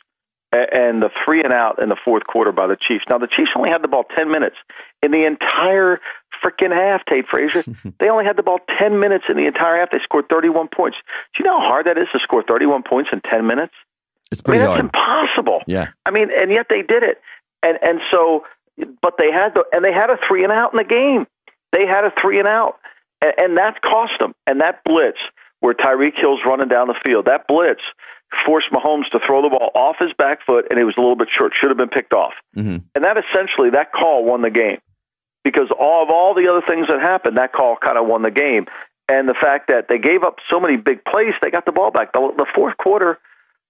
[0.52, 3.06] And the three and out in the fourth quarter by the Chiefs.
[3.08, 4.56] Now the Chiefs only had the ball ten minutes
[5.04, 6.00] in the entire
[6.44, 7.06] freaking half.
[7.06, 7.62] Tate Frazier,
[8.00, 9.92] they only had the ball ten minutes in the entire half.
[9.92, 10.98] They scored thirty-one points.
[11.36, 13.74] Do you know how hard that is to score thirty-one points in ten minutes?
[14.32, 14.80] It's pretty I mean, hard.
[14.86, 15.62] impossible.
[15.68, 15.90] Yeah.
[16.06, 17.22] I mean, and yet they did it.
[17.62, 18.44] And and so
[19.02, 21.28] but they had the and they had a three and out in the game.
[21.72, 22.80] They had a three and out,
[23.22, 24.34] and, and that cost them.
[24.48, 25.20] And that blitz
[25.60, 27.82] where Tyreek Hill's running down the field, that blitz
[28.46, 31.16] forced Mahomes to throw the ball off his back foot, and it was a little
[31.16, 31.54] bit short.
[31.56, 32.34] Should have been picked off.
[32.56, 32.78] Mm-hmm.
[32.96, 34.80] And that essentially that call won the game
[35.44, 38.32] because all of all the other things that happened, that call kind of won the
[38.32, 38.66] game.
[39.08, 41.90] And the fact that they gave up so many big plays, they got the ball
[41.90, 42.14] back.
[42.14, 43.18] The, the fourth quarter,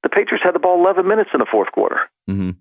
[0.03, 2.01] the Patriots had the ball 11 minutes in the fourth quarter.
[2.29, 2.51] Mm-hmm.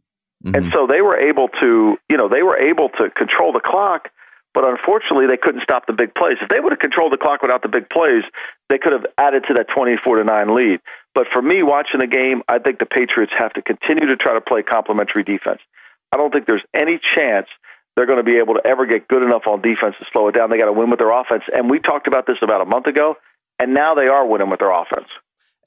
[0.44, 0.55] Mm-hmm.
[0.55, 4.09] And so they were able to, you know, they were able to control the clock,
[4.55, 6.37] but unfortunately they couldn't stop the big plays.
[6.40, 8.22] If they would have controlled the clock without the big plays,
[8.68, 10.81] they could have added to that 24 to 9 lead.
[11.14, 14.35] But for me watching the game, I think the Patriots have to continue to try
[14.35, 15.61] to play complementary defense.
[16.12, 17.48] I don't think there's any chance
[17.96, 20.33] they're going to be able to ever get good enough on defense to slow it
[20.33, 20.51] down.
[20.51, 21.42] They got to win with their offense.
[21.53, 23.16] And we talked about this about a month ago,
[23.59, 25.09] and now they are winning with their offense.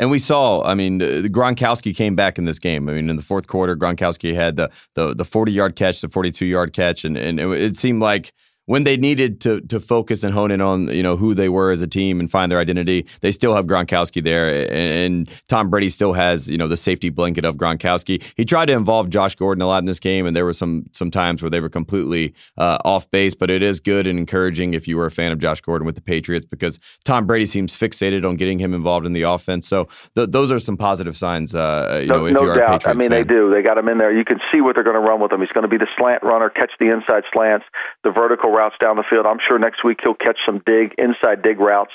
[0.01, 2.89] And we saw, I mean, Gronkowski came back in this game.
[2.89, 6.09] I mean, in the fourth quarter, Gronkowski had the the, the 40 yard catch, the
[6.09, 8.33] 42 yard catch, and, and it, it seemed like
[8.71, 11.71] when they needed to to focus and hone in on you know who they were
[11.71, 15.89] as a team and find their identity, they still have Gronkowski there, and, Tom Brady
[15.89, 18.23] still has you know the safety blanket of Gronkowski.
[18.37, 20.85] He tried to involve Josh Gordon a lot in this game, and there were some
[20.93, 23.35] some times where they were completely uh, off base.
[23.35, 25.95] But it is good and encouraging if you were a fan of Josh Gordon with
[25.95, 29.67] the Patriots because Tom Brady seems fixated on getting him involved in the offense.
[29.67, 31.53] So th- those are some positive signs.
[31.53, 32.69] Uh, you no, know, if no you are doubt.
[32.69, 33.17] a Patriots I mean, fan.
[33.19, 33.53] they do.
[33.53, 34.17] They got him in there.
[34.17, 35.41] You can see what they're going to run with him.
[35.41, 37.65] He's going to be the slant runner, catch the inside slants,
[38.05, 39.25] the vertical routes down the field.
[39.25, 41.93] I'm sure next week he'll catch some dig inside dig routes.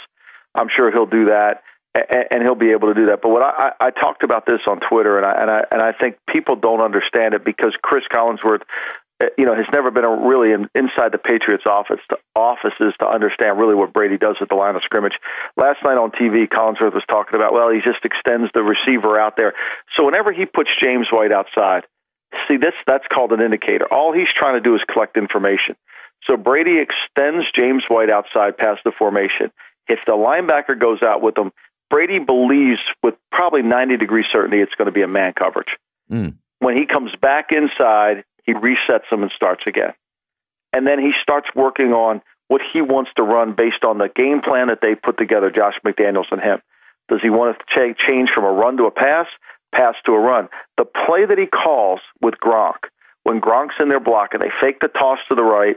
[0.55, 1.63] I'm sure he'll do that,
[1.95, 3.23] and, and he'll be able to do that.
[3.23, 5.93] But what I, I, talked about this on Twitter, and I, and I and I
[5.93, 8.63] think people don't understand it because Cris Collinsworth,
[9.23, 12.95] uh, you know, has never been a really in, inside the Patriots office to offices
[13.01, 15.15] to understand really what Brady does at the line of scrimmage.
[15.57, 19.37] Last night on TV, Collinsworth was talking about, well, he just extends the receiver out
[19.37, 19.53] there.
[19.97, 21.85] So whenever he puts James White outside,
[22.49, 23.87] see this that's called an indicator.
[23.93, 25.77] All he's trying to do is collect information.
[26.25, 29.51] So Brady extends James White outside past the formation.
[29.89, 31.53] If the linebacker goes out with him,
[31.89, 35.77] Brady believes with probably 90 degree certainty it's going to be a man coverage.
[36.11, 36.35] Mm.
[36.59, 39.93] When he comes back inside, he resets them and starts again.
[40.73, 44.41] And then he starts working on what he wants to run based on the game
[44.41, 46.61] plan that they put together, Josh McDaniels and him.
[47.09, 49.27] Does he want to ch- change from a run to a pass,
[49.73, 50.49] pass to a run?
[50.77, 52.89] The play that he calls with Gronk,
[53.25, 55.77] when Gronk's in there blocking, they fake the toss to the right,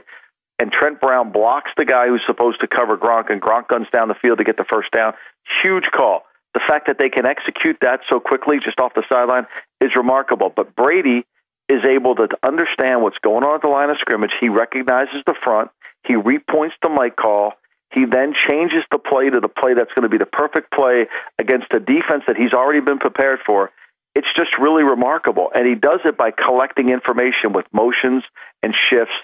[0.60, 4.08] and Trent Brown blocks the guy who's supposed to cover Gronk, and Gronk guns down
[4.08, 5.14] the field to get the first down.
[5.62, 6.24] Huge call.
[6.52, 9.46] The fact that they can execute that so quickly just off the sideline
[9.80, 10.52] is remarkable.
[10.54, 11.24] But Brady
[11.70, 14.32] is able to understand what's going on at the line of scrimmage.
[14.38, 15.70] He recognizes the front.
[16.06, 17.54] He repoints the Mike call.
[17.92, 21.06] He then changes the play to the play that's going to be the perfect play
[21.38, 23.70] against a defense that he's already been prepared for.
[24.14, 25.50] It's just really remarkable.
[25.54, 28.24] And he does it by collecting information with motions
[28.62, 29.14] and shifts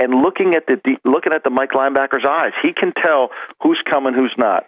[0.00, 2.52] and looking at the looking at the Mike linebacker's eyes.
[2.62, 3.30] He can tell
[3.62, 4.64] who's coming, who's not,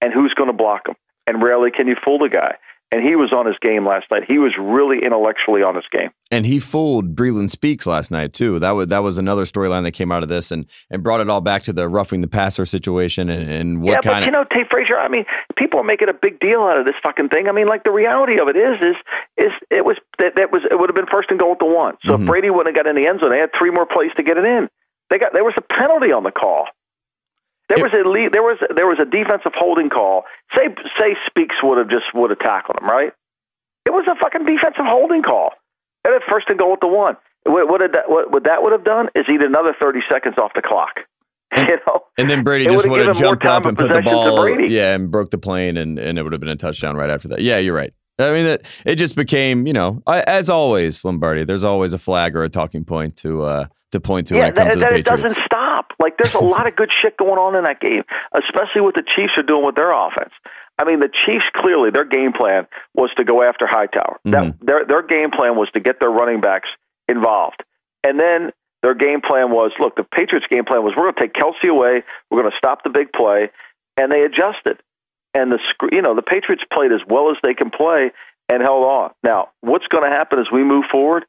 [0.00, 0.94] and who's going to block him.
[1.26, 2.56] And rarely can you fool the guy.
[2.92, 4.22] And he was on his game last night.
[4.28, 6.10] He was really intellectually on his game.
[6.30, 8.60] And he fooled Breeland Speaks last night too.
[8.60, 11.28] That was that was another storyline that came out of this, and and brought it
[11.28, 14.26] all back to the roughing the passer situation and, and what yeah, kind but of
[14.26, 14.98] you know, Tate Frazier.
[14.98, 15.24] I mean,
[15.56, 17.48] people are making a big deal out of this fucking thing.
[17.48, 18.96] I mean, like the reality of it is, is
[19.36, 21.66] is it was that that was it would have been first and goal at the
[21.66, 21.96] one.
[22.04, 22.20] So Mhm.
[22.20, 24.22] if Brady wouldn't have got in the end zone, they had three more plays to
[24.22, 24.68] get it in.
[25.10, 26.66] They got there was a penalty on the call.
[27.68, 30.22] There was a there was there was a defensive holding call.
[30.54, 33.12] Say say Speaks would have just would have tackled him, right?
[33.84, 35.50] It was a fucking defensive holding call.
[36.04, 37.16] And at first and goal at the one.
[37.44, 40.36] What, what did that what, what that would have done is eat another thirty seconds
[40.38, 41.00] off the clock.
[41.56, 44.94] you know, And then Brady just would have jumped up and put the ball, yeah,
[44.94, 47.40] and broke the plane, and, and it would have been a touchdown right after that.
[47.40, 47.92] Yeah, you're right.
[48.18, 51.44] I mean, it, it just became, you know, as always, Lombardi.
[51.44, 54.48] There's always a flag or a talking point to uh, to point to when yeah,
[54.48, 55.92] it comes that, to the that it doesn't stop.
[55.98, 58.02] Like there's a lot of good shit going on in that game,
[58.34, 60.32] especially what the Chiefs are doing with their offense.
[60.78, 64.18] I mean, the Chiefs clearly their game plan was to go after Hightower.
[64.24, 64.64] That Mm-hmm.
[64.64, 66.68] their their game plan was to get their running backs
[67.08, 67.62] involved,
[68.04, 68.50] and then
[68.82, 69.96] their game plan was look.
[69.96, 72.84] The Patriots' game plan was we're going to take Kelce away, we're going to stop
[72.84, 73.50] the big play,
[73.96, 74.82] and they adjusted.
[75.32, 75.58] And the
[75.92, 78.10] you know the Patriots played as well as they can play
[78.48, 79.10] and held on.
[79.22, 81.24] Now, what's going to happen as we move forward?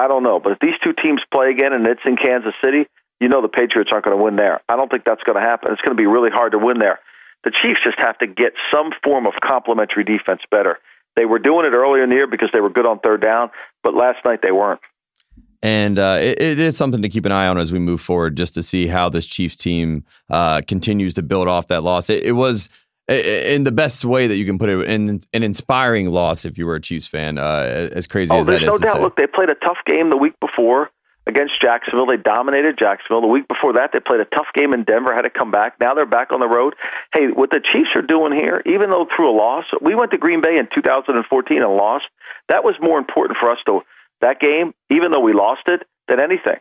[0.00, 0.40] I don't know.
[0.40, 2.86] But if these two teams play again and it's in Kansas City,
[3.20, 4.62] you know the Patriots aren't going to win there.
[4.66, 5.70] I don't think that's going to happen.
[5.72, 7.00] It's going to be really hard to win there.
[7.44, 10.78] The Chiefs just have to get some form of complementary defense better.
[11.16, 13.50] They were doing it earlier in the year because they were good on third down,
[13.82, 14.80] but last night they weren't.
[15.62, 18.36] And uh, it, it is something to keep an eye on as we move forward,
[18.36, 22.08] just to see how this Chiefs team uh, continues to build off that loss.
[22.08, 22.70] It, it was
[23.10, 26.66] in the best way that you can put it, an, an inspiring loss if you
[26.66, 27.38] were a Chiefs fan.
[27.38, 29.00] Uh, as crazy Oh, as that there's is no doubt.
[29.00, 30.90] Look, they played a tough game the week before
[31.26, 32.06] against Jacksonville.
[32.06, 33.20] They dominated Jacksonville.
[33.20, 35.74] The week before that, they played a tough game in Denver, had to come back.
[35.80, 36.74] Now they're back on the road.
[37.12, 40.18] Hey, what the Chiefs are doing here, even though through a loss, we went to
[40.18, 42.06] Green Bay in 2014 and lost.
[42.48, 43.80] That was more important for us to
[44.20, 46.56] that game, even though we lost it, than anything.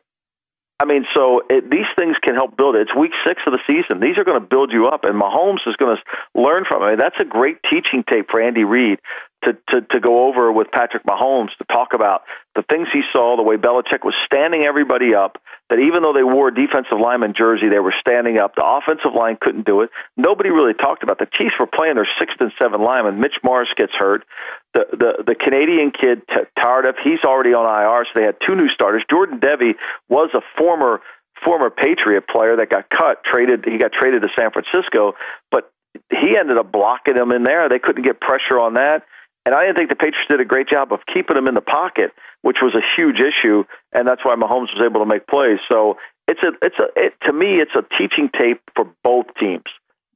[0.79, 2.83] I mean, so it, these things can help build it.
[2.83, 3.99] It's week six of the season.
[3.99, 6.85] These are going to build you up, and Mahomes is going to learn from it.
[6.85, 8.99] I mean, that's a great teaching tape for Andy Reid
[9.45, 12.23] to, to, to go over with Patrick Mahomes to talk about
[12.55, 16.23] the things he saw, the way Belichick was standing everybody up, that even though they
[16.23, 18.55] wore defensive lineman jersey, they were standing up.
[18.55, 19.91] The offensive line couldn't do it.
[20.17, 23.19] Nobody really talked about the Chiefs were playing their sixth and seventh lineman.
[23.19, 24.25] Mitch Morse gets hurt.
[24.73, 28.55] The the, the Canadian kid, T- Tardif, he's already on IR, so they had two
[28.55, 29.03] new starters.
[29.09, 29.75] Jordan Devey
[30.09, 31.01] was a former
[31.43, 33.63] former Patriot player that got cut, traded.
[33.65, 35.13] He got traded to San Francisco,
[35.51, 35.71] but
[36.09, 37.69] he ended up blocking them in there.
[37.69, 39.03] They couldn't get pressure on that.
[39.49, 41.65] And I didn't think the Patriots did a great job of keeping him in the
[41.65, 45.57] pocket, which was a huge issue, and that's why Mahomes was able to make plays.
[45.67, 49.65] So it's a it's a it, to me it's a teaching tape for both teams.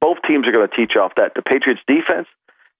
[0.00, 2.28] Both teams are going to teach off that the Patriots defense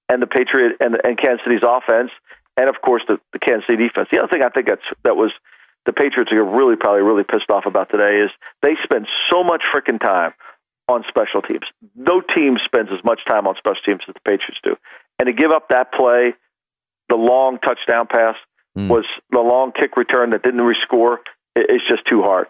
[0.08, 2.12] and the Patriot and, and Kansas City's offense,
[2.56, 4.06] and of course the, the Kansas City defense.
[4.12, 5.32] The other thing I think that's that was
[5.86, 8.30] the Patriots are really probably really pissed off about today is
[8.62, 10.30] they spend so much freaking time
[10.86, 11.66] on special teams.
[11.96, 14.76] No team spends as much time on special teams as the Patriots do,
[15.18, 16.34] and to give up that play,
[17.14, 18.34] the long touchdown pass
[18.76, 18.88] mm.
[18.88, 21.18] was the long kick return that didn't rescore.
[21.54, 22.48] It's just too hard.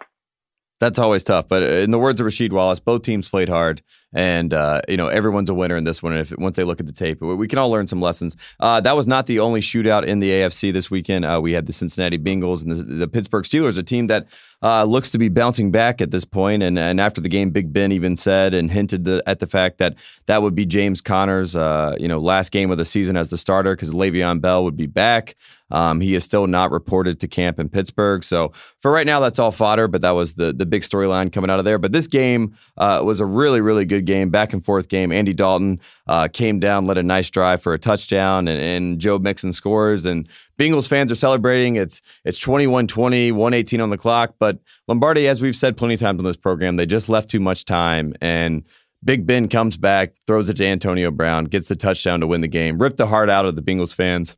[0.79, 1.47] That's always tough.
[1.47, 3.81] But in the words of Rasheed Wallace, both teams played hard,
[4.15, 6.13] and uh, you know everyone's a winner in this one.
[6.13, 8.35] And if once they look at the tape, we can all learn some lessons.
[8.59, 11.25] Uh, that was not the only shootout in the AFC this weekend.
[11.25, 14.27] Uh, we had the Cincinnati Bengals and the, the Pittsburgh Steelers, a team that
[14.63, 16.63] uh, looks to be bouncing back at this point.
[16.63, 19.77] And and after the game, Big Ben even said and hinted the, at the fact
[19.79, 23.29] that that would be James Conner's uh, you know last game of the season as
[23.29, 25.35] the starter because Le'Veon Bell would be back.
[25.71, 28.23] Um, he is still not reported to camp in Pittsburgh.
[28.23, 29.87] So for right now, that's all fodder.
[29.87, 31.77] But that was the the big storyline coming out of there.
[31.77, 35.11] But this game uh, was a really really good game, back and forth game.
[35.11, 39.19] Andy Dalton uh, came down, led a nice drive for a touchdown, and, and Joe
[39.19, 40.05] Mixon scores.
[40.05, 41.75] And Bengals fans are celebrating.
[41.75, 44.35] It's it's 21-20, 118 on the clock.
[44.39, 47.39] But Lombardi, as we've said plenty of times on this program, they just left too
[47.39, 48.63] much time and.
[49.03, 52.47] Big Ben comes back, throws it to Antonio Brown, gets the touchdown to win the
[52.47, 54.35] game, ripped the heart out of the Bengals fans.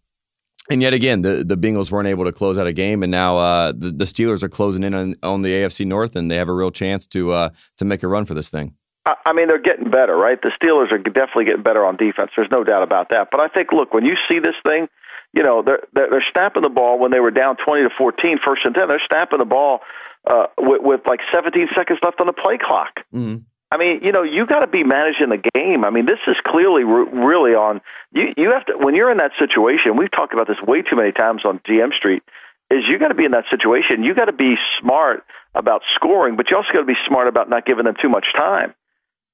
[0.70, 3.38] And yet again, the, the Bengals weren't able to close out a game, and now
[3.38, 6.50] uh, the, the Steelers are closing in on, on the AFC North, and they have
[6.50, 8.76] a real chance to uh, to make a run for this thing.
[9.26, 10.42] I mean, they're getting better, right?
[10.42, 12.32] The Steelers are definitely getting better on defense.
[12.36, 13.30] There's no doubt about that.
[13.32, 14.88] But I think, look, when you see this thing,
[15.34, 18.62] you know, they're they're, snapping the ball when they were down 20 to 14, first
[18.66, 18.88] and 10.
[18.88, 19.82] They're snapping the ball
[20.26, 23.00] uh, with, with like 17 seconds left on the play clock.
[23.14, 23.44] Mm-hmm.
[23.70, 25.84] I mean, you know, you got to be managing the game.
[25.84, 27.82] I mean, this is clearly re- really on
[28.14, 28.34] you.
[28.38, 29.98] You have to when you're in that situation.
[29.98, 32.24] We've talked about this way too many times on GM Street.
[32.72, 34.04] Is you got to be in that situation.
[34.04, 37.50] You got to be smart about scoring, but you also got to be smart about
[37.50, 38.74] not giving them too much time.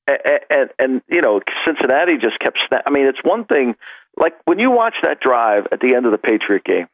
[0.08, 2.58] And, and, and you know, Cincinnati just kept.
[2.70, 3.76] Sna- I mean, it's one thing.
[4.18, 6.88] Like when you watch that drive at the end of the Patriot game,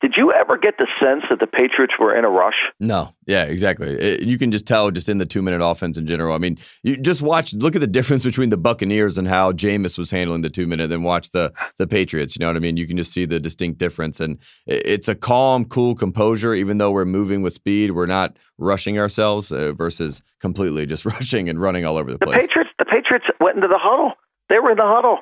[0.00, 2.54] did you ever get the sense that the Patriots were in a rush?
[2.78, 3.14] No.
[3.26, 3.88] Yeah, exactly.
[3.88, 6.34] It, you can just tell just in the two minute offense in general.
[6.34, 9.96] I mean, you just watch, look at the difference between the Buccaneers and how Jameis
[9.96, 12.36] was handling the two minute, then watch the the Patriots.
[12.36, 12.76] You know what I mean?
[12.76, 16.54] You can just see the distinct difference, and it, it's a calm, cool composure.
[16.54, 21.48] Even though we're moving with speed, we're not rushing ourselves uh, versus completely just rushing
[21.48, 22.32] and running all over the, place.
[22.32, 22.48] the place.
[22.48, 24.12] Patriots, the Patriots went into the huddle.
[24.48, 25.18] They were in the huddle.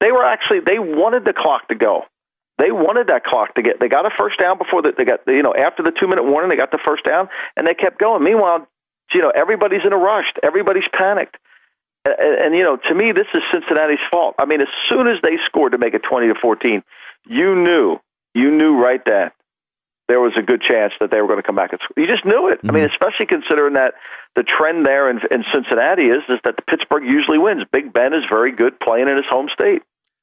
[0.00, 2.04] They were actually they wanted the clock to go.
[2.60, 3.80] They wanted that clock to get.
[3.80, 5.20] They got a first down before the, they got.
[5.26, 7.98] You know, after the two minute warning, they got the first down, and they kept
[7.98, 8.22] going.
[8.22, 8.68] Meanwhile,
[9.14, 10.26] you know, everybody's in a rush.
[10.42, 11.36] Everybody's panicked.
[12.04, 14.34] And, and you know, to me, this is Cincinnati's fault.
[14.38, 16.82] I mean, as soon as they scored to make it twenty to fourteen,
[17.26, 17.98] you knew,
[18.34, 19.30] you knew right then
[20.08, 22.02] there was a good chance that they were going to come back and score.
[22.02, 22.58] You just knew it.
[22.58, 22.70] Mm-hmm.
[22.70, 22.92] I mean, mm-hmm.
[22.92, 23.94] especially considering that
[24.34, 27.62] the trend there in, in Cincinnati is is that the Pittsburgh usually wins.
[27.72, 29.82] Big Ben is very good playing in his home state.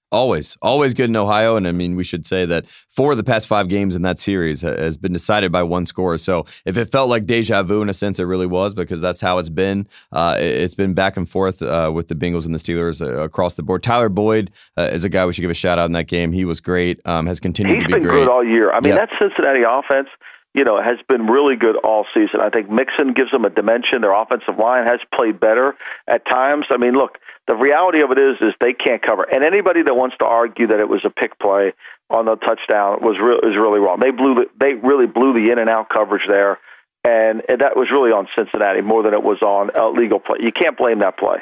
[0.10, 1.58] Always, always good in Ohio.
[1.58, 4.18] And I mean, we should say that four of the past five games in that
[4.18, 6.18] series has been decided by one score.
[6.18, 9.20] So if it felt like deja vu in a sense, it really was because that's
[9.20, 9.86] how it's been.
[10.14, 13.56] Uh, it's been back and forth uh, with the Bengals and the Steelers uh, across
[13.56, 13.84] the board.
[13.84, 16.32] Tyler Boyd uh, is a guy we should give a shout out in that game.
[16.32, 18.20] He was great, um, has continued He's to be been great.
[18.20, 18.72] good all year.
[18.72, 20.08] I mean, that Cincinnati offense
[20.54, 22.40] you know, has been really good all season.
[22.42, 24.02] I think Mixon gives them a dimension.
[24.02, 25.76] Their offensive line has played better
[26.08, 26.66] at times.
[26.72, 29.24] I mean, look, the reality of it is, is they can't cover.
[29.24, 31.74] And anybody that wants to argue that it was a pick play
[32.10, 34.00] on the touchdown was re- is really wrong.
[34.00, 36.60] They blew the, they really blew the in and out coverage there,
[37.04, 40.38] and, and that was really on Cincinnati more than it was on legal play.
[40.42, 41.38] You can't blame that play.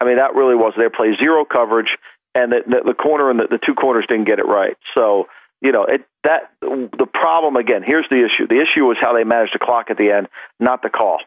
[0.00, 1.16] I mean, that really was their play.
[1.16, 1.96] Zero coverage,
[2.34, 4.76] and the, the, the corner and the, the two corners didn't get it right.
[4.94, 5.26] So
[5.60, 7.82] you know, it that the problem again.
[7.84, 8.46] Here's the issue.
[8.46, 10.28] The issue was how they managed the clock at the end,
[10.60, 11.18] not the call.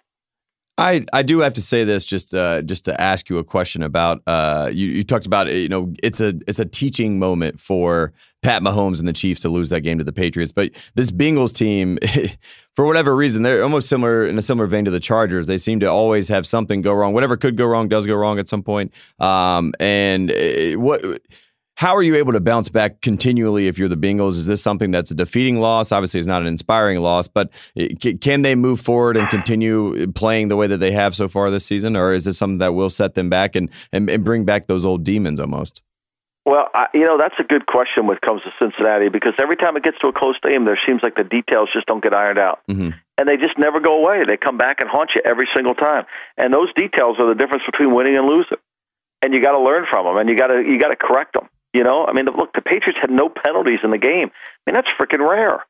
[0.81, 3.83] I, I do have to say this just uh, just to ask you a question
[3.83, 8.13] about uh, you, you talked about you know it's a it's a teaching moment for
[8.41, 11.53] Pat Mahomes and the Chiefs to lose that game to the Patriots, but this Bengals
[11.55, 11.99] team,
[12.73, 15.45] for whatever reason, they're almost similar in a similar vein to the Chargers.
[15.45, 17.13] They seem to always have something go wrong.
[17.13, 18.91] Whatever could go wrong does go wrong at some point.
[19.19, 21.21] Um, and uh, what
[21.81, 24.33] how are you able to bounce back continually if you're the Bengals?
[24.33, 25.91] Is this something that's a defeating loss?
[25.91, 27.49] Obviously, it's not an inspiring loss, but
[28.21, 31.65] can they move forward and continue playing the way that they have so far this
[31.65, 34.67] season, or is this something that will set them back and, and, and bring back
[34.67, 35.81] those old demons almost?
[36.45, 39.55] Well, I, you know that's a good question when it comes to Cincinnati because every
[39.55, 42.13] time it gets to a close game, there seems like the details just don't get
[42.13, 42.89] ironed out, mm-hmm.
[43.17, 44.23] and they just never go away.
[44.27, 46.05] They come back and haunt you every single time,
[46.37, 48.59] and those details are the difference between winning and losing.
[49.23, 51.33] And you got to learn from them, and you got to you got to correct
[51.33, 51.49] them.
[51.73, 54.29] You know, I mean, look, the Patriots had no penalties in the game.
[54.29, 55.65] I mean, that's freaking rare.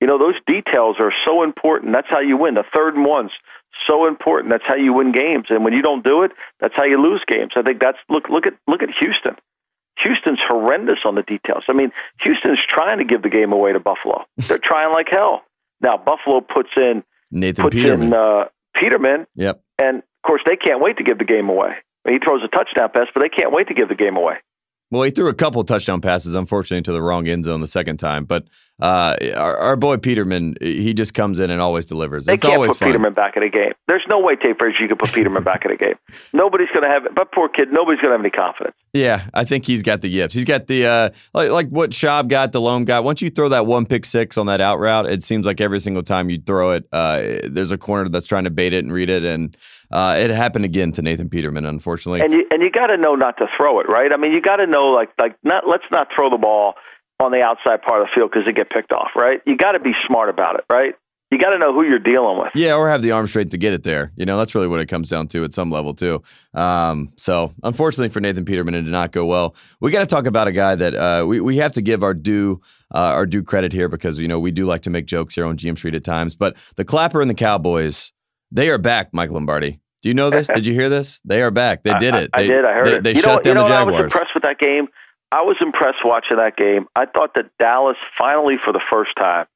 [0.00, 1.92] You know, those details are so important.
[1.92, 2.54] That's how you win.
[2.54, 3.30] The third and one's
[3.86, 4.50] so important.
[4.50, 5.46] That's how you win games.
[5.48, 7.52] And when you don't do it, that's how you lose games.
[7.56, 9.36] I think that's look look at look at Houston.
[10.02, 11.64] Houston's horrendous on the details.
[11.68, 14.24] I mean, Houston's trying to give the game away to Buffalo.
[14.36, 15.44] They're trying like hell.
[15.80, 18.08] Now Buffalo puts in Nathan puts Peterman.
[18.08, 19.62] in uh, Peterman, yep.
[19.78, 21.76] and of course they can't wait to give the game away.
[22.06, 24.36] He throws a touchdown pass, but they can't wait to give the game away.
[24.90, 27.96] Well, he threw a couple touchdown passes, unfortunately, to the wrong end zone the second
[27.96, 28.24] time.
[28.24, 28.46] But
[28.78, 32.26] uh, our, our, boy Peterman, he just comes in and always delivers.
[32.26, 32.88] They it's can't always put fun.
[32.88, 33.72] Peterman back in a game.
[33.88, 35.94] There's no way, Tate Frazier, you can put Peterman back in a game.
[36.34, 37.14] Nobody's going to have, it.
[37.14, 38.76] but poor kid, nobody's going to have any confidence.
[38.92, 40.34] Yeah, I think he's got the yips.
[40.34, 43.02] He's got the uh, like, like what Schaub got, Delhomme got.
[43.02, 45.80] Once you throw that one pick six on that out route, it seems like every
[45.80, 48.92] single time you throw it, uh, there's a corner that's trying to bait it and
[48.92, 49.56] read it, and
[49.90, 52.20] uh, it happened again to Nathan Peterman, unfortunately.
[52.20, 54.12] And you and you got to know not to throw it, right?
[54.12, 56.74] I mean, you got to know like like not let's not throw the ball
[57.20, 59.40] on the outside part of the field because it get picked off, right?
[59.46, 60.94] You got to be smart about it, right?
[61.30, 62.50] You got to know who you're dealing with.
[62.54, 64.12] Yeah, or have the arm straight to get it there.
[64.16, 66.22] You know, that's really what it comes down to at some level too.
[66.54, 69.56] Um, so, unfortunately for Nathan Peterman, it did not go well.
[69.80, 72.14] We got to talk about a guy that uh, we we have to give our
[72.14, 72.60] due
[72.94, 75.46] uh, our due credit here because you know we do like to make jokes here
[75.46, 76.36] on GM Street at times.
[76.36, 78.12] But the Clapper and the Cowboys,
[78.52, 79.80] they are back, Mike Lombardi.
[80.02, 80.46] Do you know this?
[80.46, 81.20] did you hear this?
[81.24, 81.82] They are back.
[81.82, 82.30] They did it.
[82.32, 82.64] I, I did.
[82.64, 83.02] I heard they, it.
[83.02, 84.86] They you shut know, down you know the I was impressed with that game.
[85.32, 86.86] I was impressed watching that game.
[86.94, 89.46] I thought that Dallas finally, for the first time,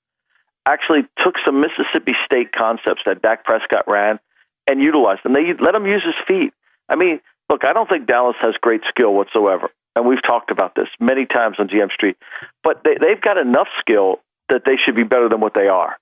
[0.67, 4.19] actually took some Mississippi State concepts that Dak Prescott ran
[4.67, 5.33] and utilized them.
[5.33, 6.53] They let him use his feet.
[6.89, 10.75] I mean, look, I don't think Dallas has great skill whatsoever, and we've talked about
[10.75, 12.17] this many times on GM Street.
[12.63, 15.97] But they, they've got enough skill that they should be better than what they are.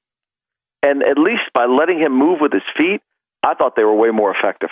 [0.83, 3.03] And at least by letting him move with his feet,
[3.43, 4.71] I thought they were way more effective.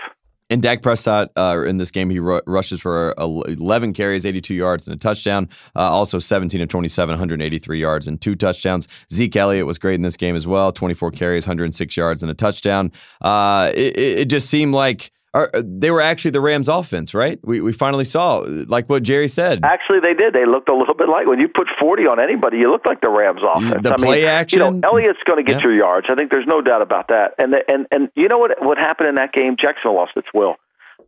[0.48, 4.86] And Dak Prescott uh, in this game, he ru- rushes for 11 carries, 82 yards,
[4.86, 5.48] and a touchdown.
[5.74, 8.86] Uh, also 17 of 27, 183 yards and two touchdowns.
[9.12, 12.34] Zeke Elliott was great in this game as well 24 carries, 106 yards, and a
[12.34, 12.92] touchdown.
[13.20, 17.38] Uh, it, it, just seemed like uh, they were actually the Rams offense, right?
[17.42, 19.64] We, we finally saw, like what Jerry said.
[19.64, 20.32] Actually, they did.
[20.32, 23.00] They looked a little bit like when you put 40 on anybody, you look like
[23.02, 23.82] the Rams offense.
[23.82, 24.60] The I play mean, action.
[24.60, 26.06] You know, Elliott's going to get your yards.
[26.10, 27.34] I think there's no doubt about that.
[27.38, 29.56] And the, and and you know what what happened in that game?
[29.60, 30.56] Jacksonville lost its will.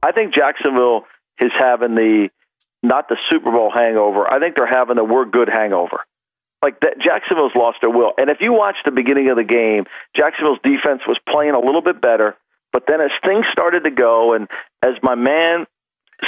[0.02, 1.04] I think Jacksonville
[1.40, 2.28] is having the
[2.82, 4.30] not the Super Bowl hangover.
[4.30, 6.00] I think they're having the we're good hangover.
[6.62, 8.12] Like that, Jacksonville's lost their will.
[8.18, 9.84] And if you watch the beginning of the game,
[10.16, 12.36] Jacksonville's defense was playing a little bit better.
[12.78, 14.46] But then as things started to go, and
[14.84, 15.66] as my man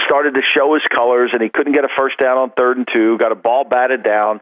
[0.04, 2.88] started to show his colors, and he couldn't get a first down on third and
[2.92, 4.40] two, got a ball batted down.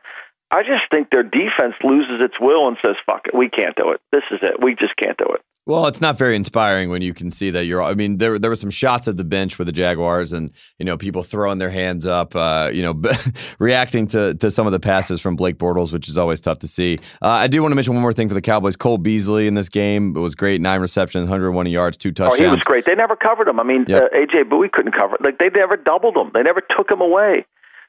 [0.51, 3.91] I just think their defense loses its will and says, "Fuck it, we can't do
[3.91, 4.01] it.
[4.11, 4.59] This is it.
[4.59, 7.67] We just can't do it." Well, it's not very inspiring when you can see that
[7.67, 7.83] you're.
[7.83, 10.87] I mean, there there were some shots at the bench with the Jaguars, and you
[10.87, 12.99] know people throwing their hands up, uh, you know,
[13.59, 16.67] reacting to to some of the passes from Blake Bortles, which is always tough to
[16.67, 16.99] see.
[17.21, 18.77] Uh, I do want to mention one more thing for the Cowboys.
[18.77, 22.41] Cole Beasley in this game it was great, nine receptions, 101 yards, two touchdowns.
[22.41, 22.87] he was great.
[22.87, 23.61] They never covered him.
[23.61, 24.03] I mean, Yep.
[24.03, 25.19] uh, AJ Bouye couldn't cover.
[25.21, 26.31] Like they never doubled him.
[26.33, 27.45] They never took him away.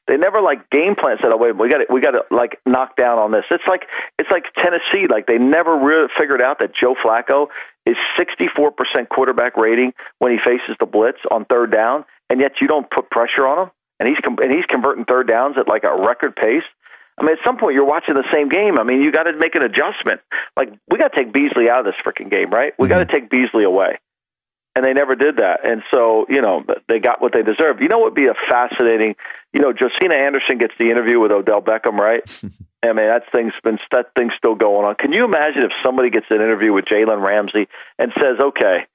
[0.09, 2.59] They never like game plan said, "Oh wait, we got to we got to like
[2.65, 3.85] knock down on this." It's like
[4.17, 5.05] it's like Tennessee.
[5.07, 7.47] Like they never really figured out that Joe Flacco
[7.85, 8.73] is 64%
[9.09, 13.11] quarterback rating when he faces the blitz on third down, and yet you don't put
[13.11, 16.35] pressure on him, and he's com- and he's converting third downs at like a record
[16.35, 16.65] pace.
[17.19, 18.79] I mean, at some point you're watching the same game.
[18.79, 20.21] I mean, you got to make an adjustment.
[20.57, 22.73] Like we got to take Beasley out of this freaking game, right?
[22.79, 22.97] We mm-hmm.
[22.97, 23.99] got to take Beasley away
[24.75, 25.65] and they never did that.
[25.65, 27.81] And so, you know, they got what they deserved.
[27.81, 29.15] You know what would be a fascinating,
[29.53, 32.21] you know, Josina Anderson gets the interview with Odell Beckham, right?
[32.83, 34.95] I mean, that thing's been that thing's still going on.
[34.95, 38.85] Can you imagine if somebody gets an interview with Jalen Ramsey and says, "Okay,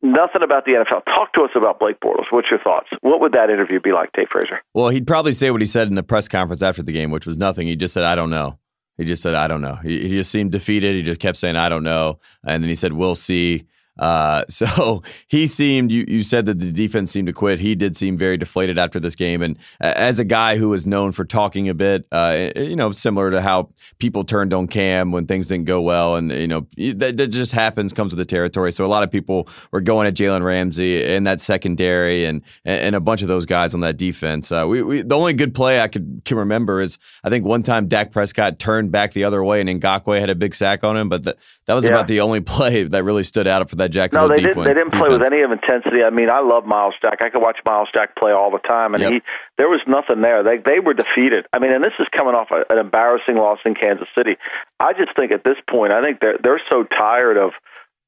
[0.00, 1.04] nothing about the NFL.
[1.04, 2.24] Talk to us about Blake Bortles.
[2.30, 2.88] What's your thoughts?
[3.02, 5.88] What would that interview be like, Tate Frazier?" Well, he'd probably say what he said
[5.88, 7.66] in the press conference after the game, which was nothing.
[7.66, 8.58] He just said, "I don't know."
[8.96, 10.94] He just said, "I don't know." He, he just seemed defeated.
[10.94, 13.66] He just kept saying, "I don't know," and then he said, "We'll see."
[13.98, 15.90] Uh, so he seemed.
[15.90, 17.60] You, you said that the defense seemed to quit.
[17.60, 19.42] He did seem very deflated after this game.
[19.42, 23.30] And as a guy who is known for talking a bit, uh, you know, similar
[23.30, 27.16] to how people turned on Cam when things didn't go well, and you know that,
[27.16, 28.72] that just happens, comes with the territory.
[28.72, 32.94] So a lot of people were going at Jalen Ramsey in that secondary, and and
[32.94, 34.50] a bunch of those guys on that defense.
[34.50, 37.62] Uh, we, we the only good play I could can remember is I think one
[37.62, 40.96] time Dak Prescott turned back the other way, and Ngakoue had a big sack on
[40.96, 41.90] him, but that that was Yeah.
[41.90, 44.56] about the only play that really stood out for that Jacksonville No, they defense.
[44.56, 44.68] didn't.
[44.68, 46.02] They didn't play with any of intensity.
[46.02, 47.22] I mean, I love Myles Jack.
[47.22, 49.12] I could watch Myles Jack play all the time, and Yep.
[49.12, 49.22] he
[49.58, 50.42] there was nothing there.
[50.42, 51.46] They they were defeated.
[51.52, 54.36] I mean, and this is coming off a, an embarrassing loss in Kansas City.
[54.80, 57.52] I just think at this point, I think they're they're so tired of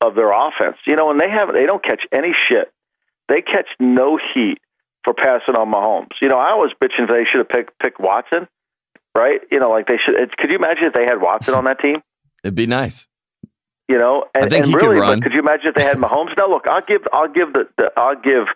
[0.00, 0.76] of their offense.
[0.86, 2.72] You know, and they have they don't catch any shit.
[3.28, 4.58] They catch no heat
[5.04, 6.14] for passing on Mahomes.
[6.20, 8.46] You know, I was bitching they should have picked picked Watson,
[9.14, 9.40] right?
[9.50, 10.14] You know, like they should.
[10.14, 11.96] It's, could you imagine if they had Watson on that team?
[12.44, 13.08] It'd be nice.
[13.88, 15.18] You know, and, I think and he really, could run.
[15.18, 16.36] but could you imagine if they had Mahomes?
[16.36, 18.48] Now, look, I'll give, I'll give the, the I'll give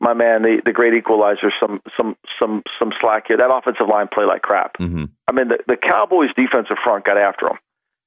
[0.00, 3.36] my man, the, the great equalizer, some some some some slack here.
[3.36, 4.76] That offensive line played like crap.
[4.76, 7.58] hmm I mean, the, the Cowboys' defensive front got after them.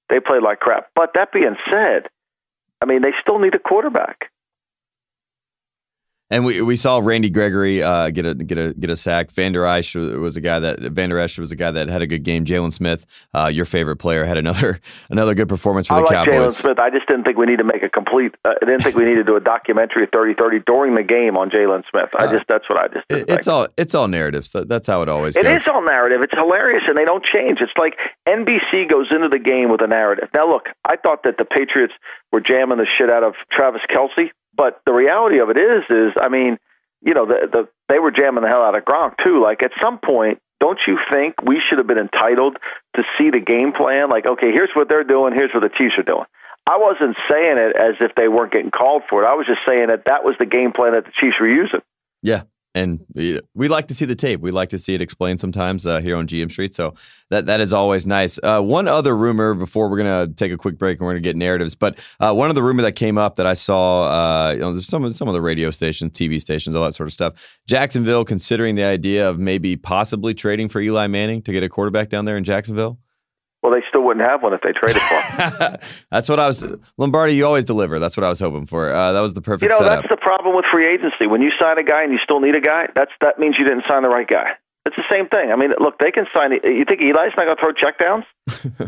[0.10, 0.88] They played like crap.
[0.96, 2.08] But that being said,
[2.82, 4.32] I mean, they still need a quarterback.
[6.32, 9.32] And we, we saw Randy Gregory uh, get a get a get a sack.
[9.32, 12.22] Vander Esch was a guy that Vander Esch was a guy that had a good
[12.24, 12.46] game.
[12.46, 16.28] Jaylon Smith, uh, your favorite player, had another another good performance for I the like
[16.28, 16.78] Jaylon Smith.
[16.78, 18.36] I just didn't think we need to make a complete.
[18.46, 21.36] Uh, I didn't think we needed to do a documentary of 30-30 during the game
[21.36, 22.10] on Jaylon Smith.
[22.18, 23.06] I Uh, just that's what I just.
[23.10, 24.52] It- it's all it's all narratives.
[24.52, 25.62] That- That's how it always It goes.
[25.62, 26.22] is all narrative.
[26.22, 27.60] It's hilarious, and they don't change.
[27.60, 27.96] It's like
[28.28, 30.30] NBC goes into the game with a narrative.
[30.36, 31.94] Now, look, I thought that the Patriots
[32.32, 34.30] were jamming the shit out of Travis Kelce,
[34.60, 36.58] but the reality of it is, is I mean,
[37.02, 39.42] you know, the, the they were jamming the hell out of Gronk too.
[39.42, 42.58] Like at some point, don't you think we should have been entitled
[42.98, 44.10] to see the game plan?
[44.10, 45.34] Like, okay, here's what they're doing.
[45.34, 46.26] Here's what the Chiefs are doing.
[46.68, 49.28] I wasn't saying it as if they weren't getting called for it.
[49.28, 51.80] I was just saying that that was the game plan that the Chiefs were using.
[52.22, 52.44] Yeah,
[52.76, 54.42] and we, we like to see the tape.
[54.42, 56.76] We like to see it explained sometimes uh, here on GM Street.
[56.76, 56.94] So
[57.30, 58.40] that that is always nice.
[58.42, 61.36] Uh, one other rumor before we're gonna take a quick break and we're gonna get
[61.36, 61.76] narratives.
[61.76, 64.80] But uh, one of the rumor that came up that I saw, uh, you know,
[64.80, 67.60] some of some of the radio stations, TV stations, all that sort of stuff.
[67.68, 72.10] Jacksonville considering the idea of maybe possibly trading for Eli Manning to get a quarterback
[72.10, 73.00] down there in Jacksonville.
[73.62, 75.16] Well, they still wouldn't have one if they traded for
[75.68, 75.78] him.
[76.12, 76.64] That's what I was.
[76.98, 78.00] Lombardi, you always deliver.
[78.00, 78.94] That's what I was hoping for.
[78.94, 80.04] Uh, that was the perfect You know, setup.
[80.04, 81.28] that's the problem with free agency.
[81.28, 83.66] When you sign a guy and you still need a guy, that's that means you
[83.66, 84.52] didn't sign the right guy.
[84.86, 85.52] It's the same thing.
[85.52, 86.54] I mean, look, they can sign.
[86.54, 88.24] You think Eli's not going to throw checkdowns?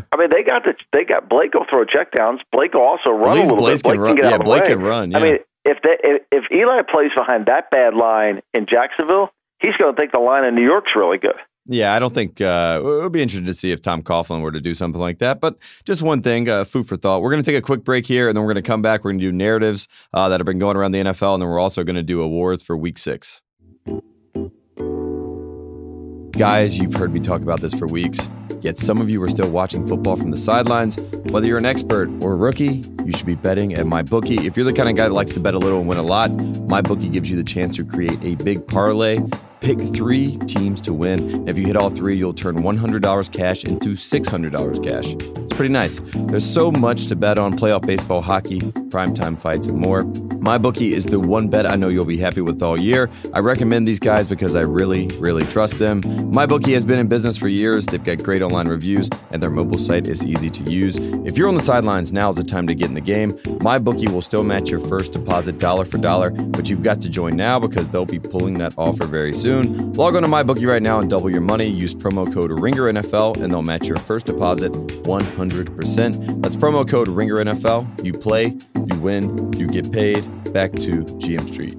[0.10, 2.38] I mean, they got the they got Blake will throw checkdowns.
[2.50, 3.90] Blake will also run At a little Blake bit.
[3.92, 4.16] can run.
[4.16, 5.10] can get Yeah, out Blake can run.
[5.10, 5.18] Yeah.
[5.18, 9.76] I mean, if they, if, if Eli plays behind that bad line in Jacksonville, he's
[9.76, 11.36] going to think the line in New York's really good.
[11.66, 14.50] Yeah, I don't think uh, it would be interesting to see if Tom Coughlin were
[14.50, 15.40] to do something like that.
[15.40, 17.22] But just one thing, uh, food for thought.
[17.22, 19.04] We're going to take a quick break here, and then we're going to come back.
[19.04, 21.48] We're going to do narratives uh, that have been going around the NFL, and then
[21.48, 23.42] we're also going to do awards for Week Six.
[26.32, 28.28] Guys, you've heard me talk about this for weeks.
[28.62, 30.96] Yet some of you are still watching football from the sidelines.
[31.26, 34.44] Whether you're an expert or a rookie, you should be betting at MyBookie.
[34.44, 36.02] If you're the kind of guy that likes to bet a little and win a
[36.02, 39.18] lot, MyBookie gives you the chance to create a big parlay.
[39.62, 41.48] Pick three teams to win.
[41.48, 45.14] If you hit all three, you'll turn $100 cash into $600 cash.
[45.44, 46.00] It's pretty nice.
[46.14, 48.58] There's so much to bet on playoff baseball, hockey,
[48.90, 50.02] primetime fights, and more.
[50.02, 53.08] MyBookie is the one bet I know you'll be happy with all year.
[53.32, 56.02] I recommend these guys because I really, really trust them.
[56.02, 57.86] MyBookie has been in business for years.
[57.86, 60.98] They've got great online reviews, and their mobile site is easy to use.
[61.24, 63.34] If you're on the sidelines, now's the time to get in the game.
[63.60, 67.36] MyBookie will still match your first deposit dollar for dollar, but you've got to join
[67.36, 69.51] now because they'll be pulling that offer very soon.
[69.60, 71.68] Log on to MyBookie right now and double your money.
[71.68, 76.42] Use promo code RINGERNFL, and they'll match your first deposit 100%.
[76.42, 78.04] That's promo code RINGERNFL.
[78.04, 80.22] You play, you win, you get paid.
[80.52, 81.76] Back to GM Street.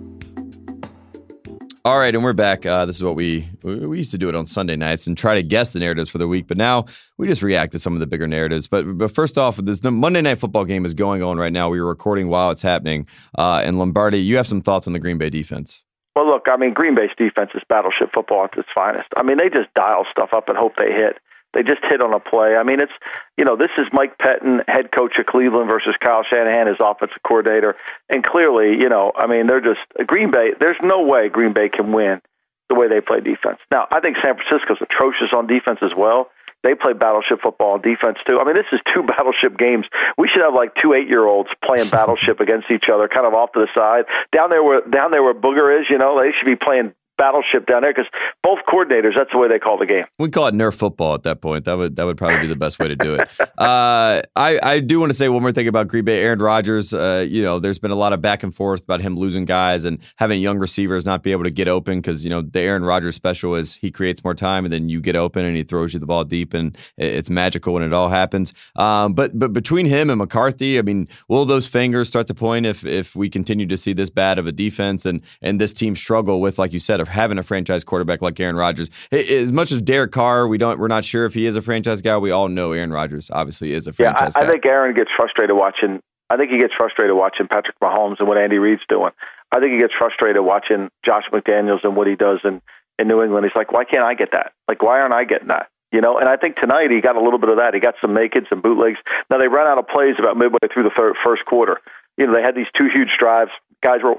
[1.86, 2.66] All right, and we're back.
[2.66, 5.36] Uh, this is what we we used to do it on Sunday nights and try
[5.36, 6.86] to guess the narratives for the week, but now
[7.18, 8.70] we just react to some of the bigger narratives.
[8.70, 11.68] But but first off, this Monday Night Football game is going on right now.
[11.68, 13.08] We are recording while it's happening.
[13.38, 15.84] Uh, and Lombardi, you have some thoughts on the Green Bay defense.
[16.16, 19.08] Well, look, I mean, Green Bay's defense is battleship football at its finest.
[19.18, 21.18] I mean, they just dial stuff up and hope they hit.
[21.54, 22.56] They just hit on a play.
[22.56, 22.92] I mean, it's
[23.38, 27.22] you know, this is Mike Pettine, head coach of Cleveland, versus Kyle Shanahan, his offensive
[27.26, 27.76] coordinator,
[28.10, 30.52] and clearly, you know, I mean, they're just Green Bay.
[30.60, 32.22] There's no way Green Bay can win
[32.70, 33.60] the way they play defense.
[33.70, 36.30] Now, I think San Francisco's atrocious on defense as well.
[36.64, 38.40] They play battleship football on defense too.
[38.40, 39.86] I mean, this is two battleship games.
[40.18, 43.60] We should have like two eight-year-olds playing battleship against each other, kind of off to
[43.60, 44.06] the side.
[44.32, 47.66] Down there where down there where Booger is, you know, they should be playing battleship
[47.66, 48.10] down there because
[48.42, 49.16] both coordinators.
[49.16, 50.06] That's the way they call the game.
[50.20, 51.66] We call it Nerf football at that point.
[51.66, 53.30] That would that would probably be the best way to do it.
[53.54, 56.22] Uh, I I do want to say one more thing about Green Bay.
[56.22, 56.94] Aaron Rodgers.
[56.94, 59.86] Uh, you know, there's been a lot of back and forth about him losing guys
[59.86, 62.84] and having young receivers not be able to get open because you know the Aaron
[62.84, 65.94] Rodgers special is he creates more time and then you get open and he throws
[65.94, 68.54] you the ball deep and it's magical when it all happens.
[68.76, 72.66] Um, but but between him and McCarthy, I mean, will those fingers start to point
[72.66, 75.96] if if we continue to see this bad of a defense and and this team
[75.96, 78.90] struggle with like you said of having a franchise quarterback like Aaron Rodgers?
[79.12, 82.02] As much as Derek Carr, we don't we're not sure if he is a franchise
[82.02, 82.18] guy.
[82.18, 84.52] We all know Aaron Rodgers obviously is a franchise I, I guy.
[84.54, 86.02] think Aaron gets frustrated watching.
[86.32, 89.12] I think he gets frustrated watching Patrick Mahomes and what Andy Reid's doing.
[89.52, 92.60] I think he gets frustrated watching Josh McDaniels and what he does in
[92.98, 93.46] in New England.
[93.46, 94.54] He's like, why can't I get that?
[94.68, 95.68] Like, why aren't I getting that?
[95.92, 97.76] You know, and I think tonight he got a little bit of that.
[97.76, 98.98] He got some nakeds and bootlegs.
[99.30, 101.80] Now they ran out of plays about midway through the third, first quarter.
[102.18, 103.52] You know, they had these two huge drives.
[103.84, 104.16] Guys were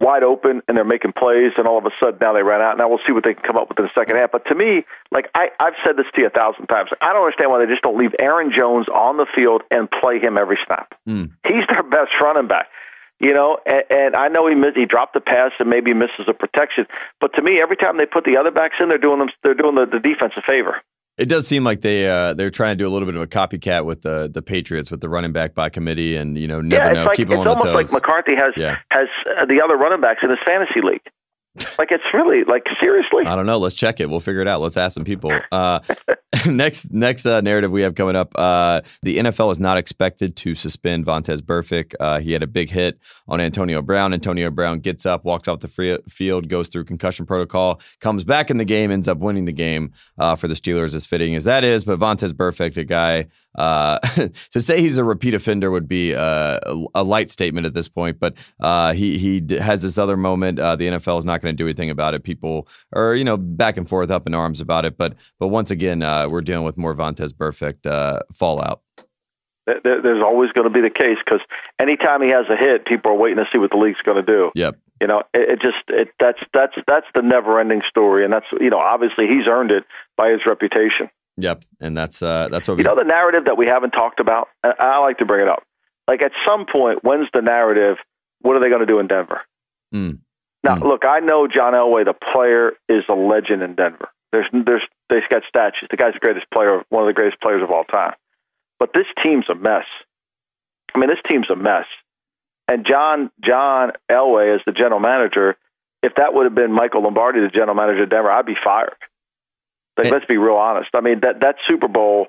[0.00, 2.76] wide open and they're making plays, and all of a sudden now they ran out.
[2.76, 4.30] Now we'll see what they can come up with in the second half.
[4.30, 7.24] But to me, like I, I've said this to you a thousand times, I don't
[7.24, 10.58] understand why they just don't leave Aaron Jones on the field and play him every
[10.66, 10.94] snap.
[11.08, 11.30] Mm.
[11.46, 12.68] He's their best running back.
[13.18, 16.26] You know, and, and I know he missed, he dropped the pass and maybe misses
[16.28, 16.86] a protection,
[17.18, 19.54] but to me, every time they put the other backs in, they're doing them, they're
[19.54, 20.82] doing the, the defense a favor.
[21.18, 23.26] It does seem like they uh, they're trying to do a little bit of a
[23.26, 26.88] copycat with the the Patriots with the running back by committee, and you know never
[26.88, 27.62] yeah, know, like, keep them on the toes.
[27.62, 28.76] It's almost like McCarthy has Yeah.
[28.90, 29.08] has
[29.38, 31.00] uh, the other running backs in his fantasy league.
[31.78, 33.24] Like it's really like seriously.
[33.26, 33.58] I don't know.
[33.58, 34.08] Let's check it.
[34.08, 34.60] We'll figure it out.
[34.60, 35.32] Let's ask some people.
[35.52, 35.80] Uh,
[36.46, 38.32] next, next uh, narrative we have coming up.
[38.38, 41.94] Uh, the NFL is not expected to suspend Vontaze Burfict.
[42.00, 42.98] Uh, he had a big hit
[43.28, 44.12] on Antonio Brown.
[44.12, 48.50] Antonio Brown gets up, walks off the free field, goes through concussion protocol, comes back
[48.50, 50.94] in the game, ends up winning the game uh, for the Steelers.
[50.94, 53.26] As fitting as that is, but Vontaze Burfict, a guy
[53.56, 53.98] uh,
[54.52, 57.88] to say he's a repeat offender would be uh, a, a light statement at this
[57.88, 58.18] point.
[58.20, 60.58] But uh, he he has this other moment.
[60.58, 62.22] Uh, the NFL is not going to do anything about it.
[62.22, 64.96] People are you know back and forth, up in arms about it.
[64.96, 67.34] But but once again, uh, we're dealing with more Vontaze
[67.86, 68.82] uh, fallout.
[69.66, 71.40] There- there- There's always going to be the case because
[71.80, 74.32] anytime he has a hit, people are waiting to see what the league's going to
[74.32, 74.50] do.
[74.54, 74.76] Yep.
[75.00, 78.70] You know, it, it just it, that's that's that's the never-ending story, and that's you
[78.70, 79.84] know obviously he's earned it
[80.16, 81.10] by his reputation.
[81.38, 81.64] Yep.
[81.80, 82.82] And that's uh, that's what we.
[82.82, 84.48] You know the narrative that we haven't talked about.
[84.64, 85.62] I, I like to bring it up.
[86.08, 87.98] Like at some point, when's the narrative?
[88.40, 89.42] What are they going to do in Denver?
[89.94, 90.18] Mm.
[90.62, 90.82] Now, Mm.
[90.84, 94.08] look, I know John Elway, the player, is a legend in Denver.
[94.32, 95.88] There's there's they've got statues.
[95.90, 98.14] The guy's the greatest player, one of the greatest players of all time.
[98.78, 99.84] But this team's a mess.
[100.94, 101.86] I mean, this team's a mess.
[102.68, 105.56] And John John Elway as the general manager,
[106.02, 108.96] if that would have been Michael Lombardi, the general manager of Denver, I'd be fired.
[109.96, 110.10] Like, Eh.
[110.10, 110.90] let's be real honest.
[110.94, 112.26] I mean, that that Super Bowl,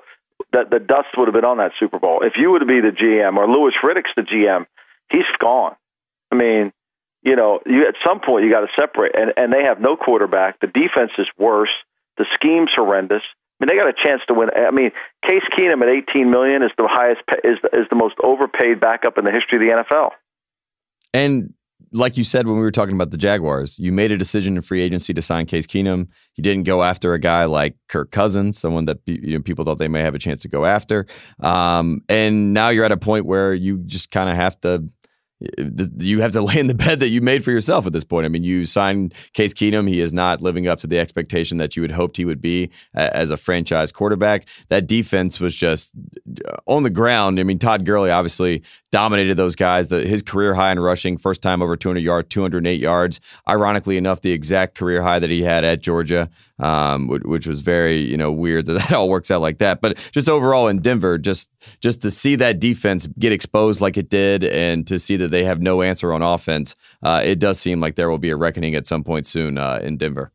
[0.53, 2.21] that the dust would have been on that Super Bowl.
[2.23, 4.65] If you were to be the GM or Louis Riddick's the GM,
[5.09, 5.75] he's gone.
[6.31, 6.71] I mean,
[7.23, 9.95] you know, you at some point you got to separate, and and they have no
[9.97, 10.59] quarterback.
[10.59, 11.71] The defense is worse.
[12.17, 13.23] The scheme's horrendous.
[13.59, 14.49] I mean, they got a chance to win.
[14.55, 14.91] I mean,
[15.25, 19.25] Case Keenum at 18 million is the highest, is is the most overpaid backup in
[19.25, 20.11] the history of the NFL.
[21.13, 21.53] And
[21.91, 24.61] like you said when we were talking about the Jaguars, you made a decision in
[24.61, 26.07] free agency to sign Case Keenum.
[26.35, 29.77] You didn't go after a guy like Kirk Cousins, someone that you know, people thought
[29.77, 31.05] they may have a chance to go after.
[31.41, 34.83] Um, and now you're at a point where you just kind of have to.
[35.39, 38.25] You have to lay in the bed that you made for yourself at this point.
[38.25, 39.87] I mean, you signed Case Keenum.
[39.87, 42.71] He is not living up to the expectation that you had hoped he would be
[42.93, 44.47] as a franchise quarterback.
[44.69, 45.93] That defense was just
[46.45, 47.39] uh, on the ground.
[47.39, 49.89] I mean, Todd Gurley obviously dominated those guys.
[49.89, 53.19] The, his career high in rushing, first time over 200 yards, 208 yards.
[53.47, 56.29] Ironically enough, the exact career high that he had at Georgia,
[56.59, 59.81] um, which, was very you know weird that that all works out like that.
[59.81, 64.09] But just overall in Denver, just just to see that defense get exposed like it
[64.09, 67.79] did, and to see that they have no answer on offense, uh, it does seem
[67.79, 70.31] like there will be a reckoning at some point soon uh, in Denver.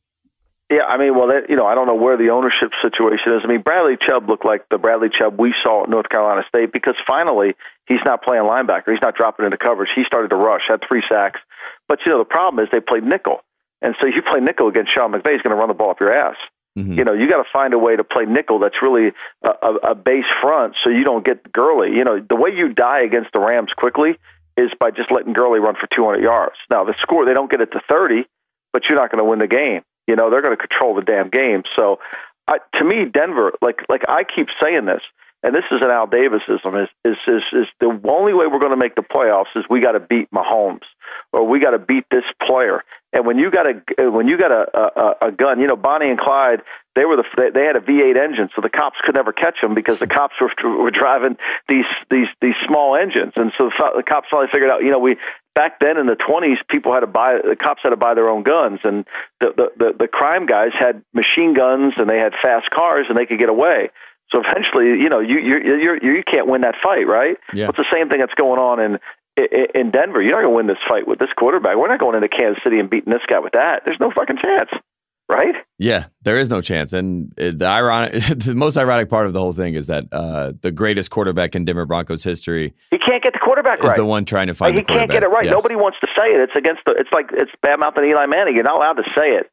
[0.72, 3.42] Yeah, I mean, well, that, you know, I don't know where the ownership situation is.
[3.44, 6.72] I mean, Bradley Chubb looked like the Bradley Chubb we saw at North Carolina State
[6.72, 7.54] because finally
[7.86, 8.88] he's not playing linebacker.
[8.88, 9.90] He's not dropping into coverage.
[9.94, 11.40] He started to rush, had three sacks.
[11.88, 13.44] But you know, the problem is they played nickel,
[13.82, 16.00] and so you play nickel against Sean McVay, he's going to run the ball up
[16.00, 16.36] your ass.
[16.78, 16.96] Mhm.
[16.96, 19.12] You know, you got to find a way to play nickel that's really
[19.42, 21.94] a, a, a base front, so you don't get Gurley.
[21.94, 24.18] You know, the way you die against the Rams quickly
[24.56, 26.56] is by just letting Gurley run for 200 yards.
[26.70, 28.24] Now, the score they don't get it to 30,
[28.72, 29.82] but you're not going to win the game.
[30.06, 31.62] You know, they're going to control the damn game.
[31.76, 31.98] So,
[32.48, 35.02] I, to me, Denver, like like I keep saying this,
[35.42, 38.72] and this is an Al Davisism, is is is, is the only way we're going
[38.72, 40.86] to make the playoffs is we got to beat Mahomes
[41.32, 42.82] or we got to beat this player.
[43.12, 46.08] And when you got a when you got a, a a gun, you know Bonnie
[46.08, 46.62] and Clyde,
[46.94, 49.74] they were the they- had a V8 engine, so the cops could never catch them
[49.74, 50.50] because the cops were
[50.82, 51.36] were driving
[51.68, 55.16] these these these small engines, and so the cops finally figured out, you know, we
[55.54, 58.30] back then in the 20s, people had to buy the cops had to buy their
[58.30, 59.04] own guns, and
[59.40, 63.18] the the the, the crime guys had machine guns and they had fast cars and
[63.18, 63.90] they could get away.
[64.30, 67.36] So eventually, you know, you you you you can't win that fight, right?
[67.54, 67.68] Yeah.
[67.68, 68.98] It's the same thing that's going on in
[69.36, 70.20] in Denver.
[70.22, 71.76] You're not going to win this fight with this quarterback.
[71.76, 73.82] We're not going into Kansas City and beating this guy with that.
[73.84, 74.70] There's no fucking chance,
[75.28, 75.54] right?
[75.78, 76.92] Yeah, there is no chance.
[76.92, 80.70] And the ironic, the most ironic part of the whole thing is that uh, the
[80.70, 83.96] greatest quarterback in Denver Broncos history He can't get the quarterback is right.
[83.96, 85.44] the one trying to Like, find he the can't get it right.
[85.44, 85.52] Yes.
[85.52, 86.40] Nobody wants to say it.
[86.40, 86.94] It's against the.
[86.98, 88.54] It's like it's bad mouthing Eli Manning.
[88.54, 89.50] You're not allowed to say it.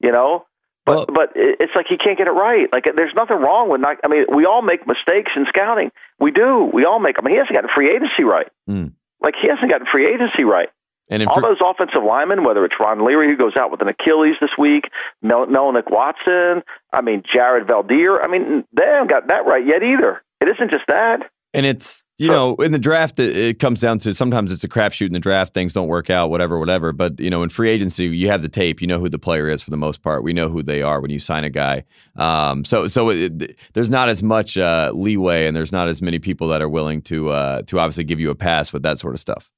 [0.00, 0.46] You know.
[0.86, 2.66] But Well- but it's like he can't get it right.
[2.72, 3.98] Like there's nothing wrong with not.
[4.04, 5.90] I mean, we all make mistakes in scouting.
[6.18, 6.70] We do.
[6.72, 7.16] We all make.
[7.18, 8.48] I mean, he hasn't gotten free agency right.
[8.66, 8.92] Mm.
[9.20, 10.68] Like he hasn't gotten free agency right.
[11.10, 13.88] And All fr- those offensive linemen, whether it's Ron Leary who goes out with an
[13.88, 14.84] Achilles this week,
[15.22, 16.62] Mel- Menelik Watson,
[16.92, 20.22] I mean Jared Veldheer, I mean they haven't got that right yet either.
[20.40, 21.30] It isn't just that.
[21.54, 24.68] And it's you know in the draft it, it, comes down to sometimes it's a
[24.68, 27.70] crapshoot in the draft things don't work out whatever whatever but you know in free
[27.70, 30.22] agency you have the tape you know who the player is for the most part
[30.22, 31.82] we know who they are when you sign a guy
[32.16, 36.18] um, so so it, there's not as much uh, leeway and there's not as many
[36.18, 39.14] people that are willing to uh, to obviously give you a pass with that sort
[39.14, 39.50] of stuff.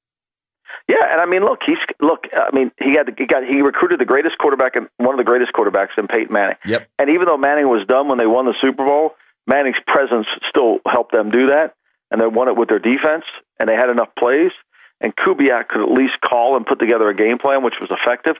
[0.87, 2.25] Yeah, and I mean, look, he's look.
[2.33, 5.23] I mean, he had he got he recruited the greatest quarterback and one of the
[5.23, 6.55] greatest quarterbacks in Peyton Manning.
[6.65, 6.89] Yep.
[6.97, 9.15] And even though Manning was done when they won the Super Bowl,
[9.47, 11.75] Manning's presence still helped them do that
[12.11, 13.25] and they won it with their defense,
[13.59, 14.51] and they had enough plays.
[14.99, 18.35] And Kubiak could at least call and put together a game plan, which was effective.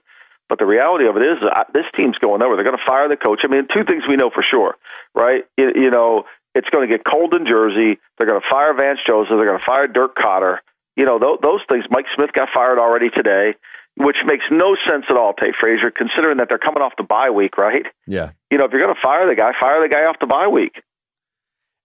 [0.48, 2.56] But the reality of it is, uh, this team's going over.
[2.56, 3.40] They're going to fire the coach.
[3.44, 4.76] I mean, two things we know for sure,
[5.16, 5.46] right?
[5.58, 7.98] You, you know, it's going to get cold in Jersey.
[8.18, 9.30] They're going to fire Vance Joseph.
[9.30, 10.58] They're going to fire Dirk Koetter.
[10.98, 11.86] You know, th- those things.
[11.90, 13.56] Mike Smith got fired already today,
[13.96, 17.30] which makes no sense at all, Tate Frazier, considering that they're coming off the bye
[17.30, 17.86] week, right?
[18.06, 18.32] Yeah.
[18.52, 20.48] You know, if you're going to fire the guy, fire the guy off the bye
[20.48, 20.84] week.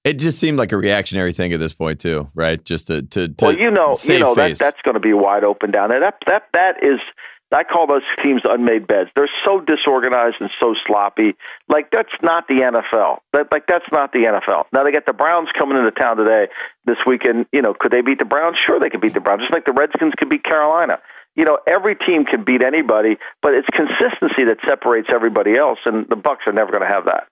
[0.06, 2.64] It just seemed like a reactionary thing at this point too, right?
[2.64, 5.42] Just to to, to well, you know, you know that that's going to be wide
[5.42, 5.98] open down there.
[5.98, 7.00] That that that is.
[7.52, 9.08] I call those teams unmade beds.
[9.14, 11.34] They're so disorganized and so sloppy.
[11.68, 13.18] Like that's not the NFL.
[13.32, 14.64] That like that's not the NFL.
[14.72, 16.46] Now they got the Browns coming into town today
[16.84, 17.46] this weekend.
[17.52, 18.58] You know, could they beat the Browns?
[18.64, 19.42] Sure, they could beat the Browns.
[19.42, 20.98] Just like the Redskins could beat Carolina.
[21.34, 26.08] You know, every team can beat anybody, but it's consistency that separates everybody else, and
[26.08, 27.26] the Bucs are never going to have that.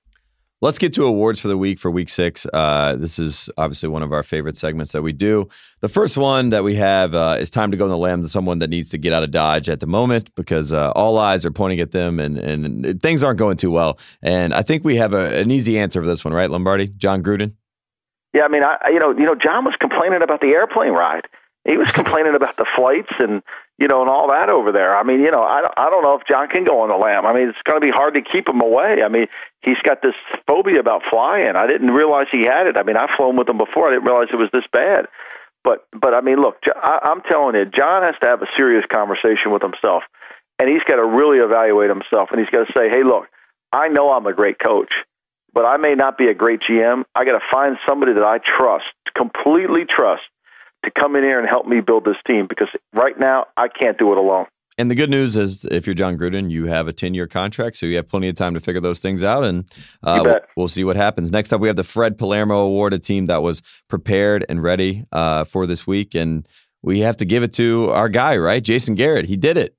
[0.65, 2.47] Let's get to awards for the week for week six.
[2.51, 5.47] Uh, this is obviously one of our favorite segments that we do.
[5.83, 8.29] The first one that we have uh, is time to go in the lam to
[8.29, 11.45] someone that needs to get out of Dodge at the moment because uh, all eyes
[11.45, 13.99] are pointing at them and, and things aren't going too well.
[14.23, 16.89] And I think we have a, an easy answer for this one, right, Lombardi?
[16.89, 17.53] Jon Gruden?
[18.33, 21.27] Yeah, I mean, I, you know, you know, Jon was complaining about the airplane ride.
[21.67, 23.43] He was complaining about the flights and
[23.79, 24.97] you know, and all that over there.
[24.97, 26.97] I mean, you know, I don't, I don't know if Jon can go on the
[26.97, 27.27] lam.
[27.27, 29.03] I mean, it's going to be hard to keep him away.
[29.05, 29.27] I mean,
[29.63, 30.15] he's got this
[30.47, 31.57] phobia about flying.
[31.57, 32.77] I didn't realize he had it.
[32.77, 33.89] I mean, I've flown with him before.
[33.89, 35.07] I didn't realize it was this bad.
[35.65, 38.85] But, but I mean, look, I, I'm telling you, Jon has to have a serious
[38.93, 40.05] conversation with himself,
[40.59, 43.27] and he's got to really evaluate himself, and he's got to say, hey, look,
[43.73, 44.93] I know I'm a great coach,
[45.53, 47.05] but I may not be a great GM.
[47.15, 50.23] I got to find somebody that I trust, completely trust,
[50.85, 53.99] to come in here and help me build this team because right now I can't
[53.99, 54.47] do it alone.
[54.77, 57.77] And the good news is, if you're Jon Gruden, you have a 10 year contract,
[57.77, 59.71] so you have plenty of time to figure those things out, and
[60.03, 61.31] uh, we'll, see what happens.
[61.31, 65.05] Next up, we have the Fred Palermo Award, a team that was prepared and ready
[65.13, 66.49] uh, for this week, and
[66.83, 69.27] we have to give it to our guy, right, Jason Garrett.
[69.27, 69.77] He did it.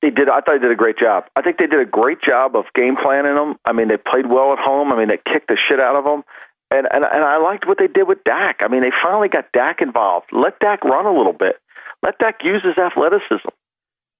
[0.00, 0.28] He did.
[0.28, 1.24] I thought he did a great job.
[1.36, 3.56] I think they did a great job of game planning them.
[3.64, 4.92] I mean, they played well at home.
[4.92, 6.24] I mean, they kicked the shit out of them.
[6.72, 8.60] And, and and I liked what they did with Dak.
[8.62, 10.26] I mean, they finally got Dak involved.
[10.32, 11.56] Let Dak run a little bit.
[12.02, 13.48] Let Dak use his athleticism.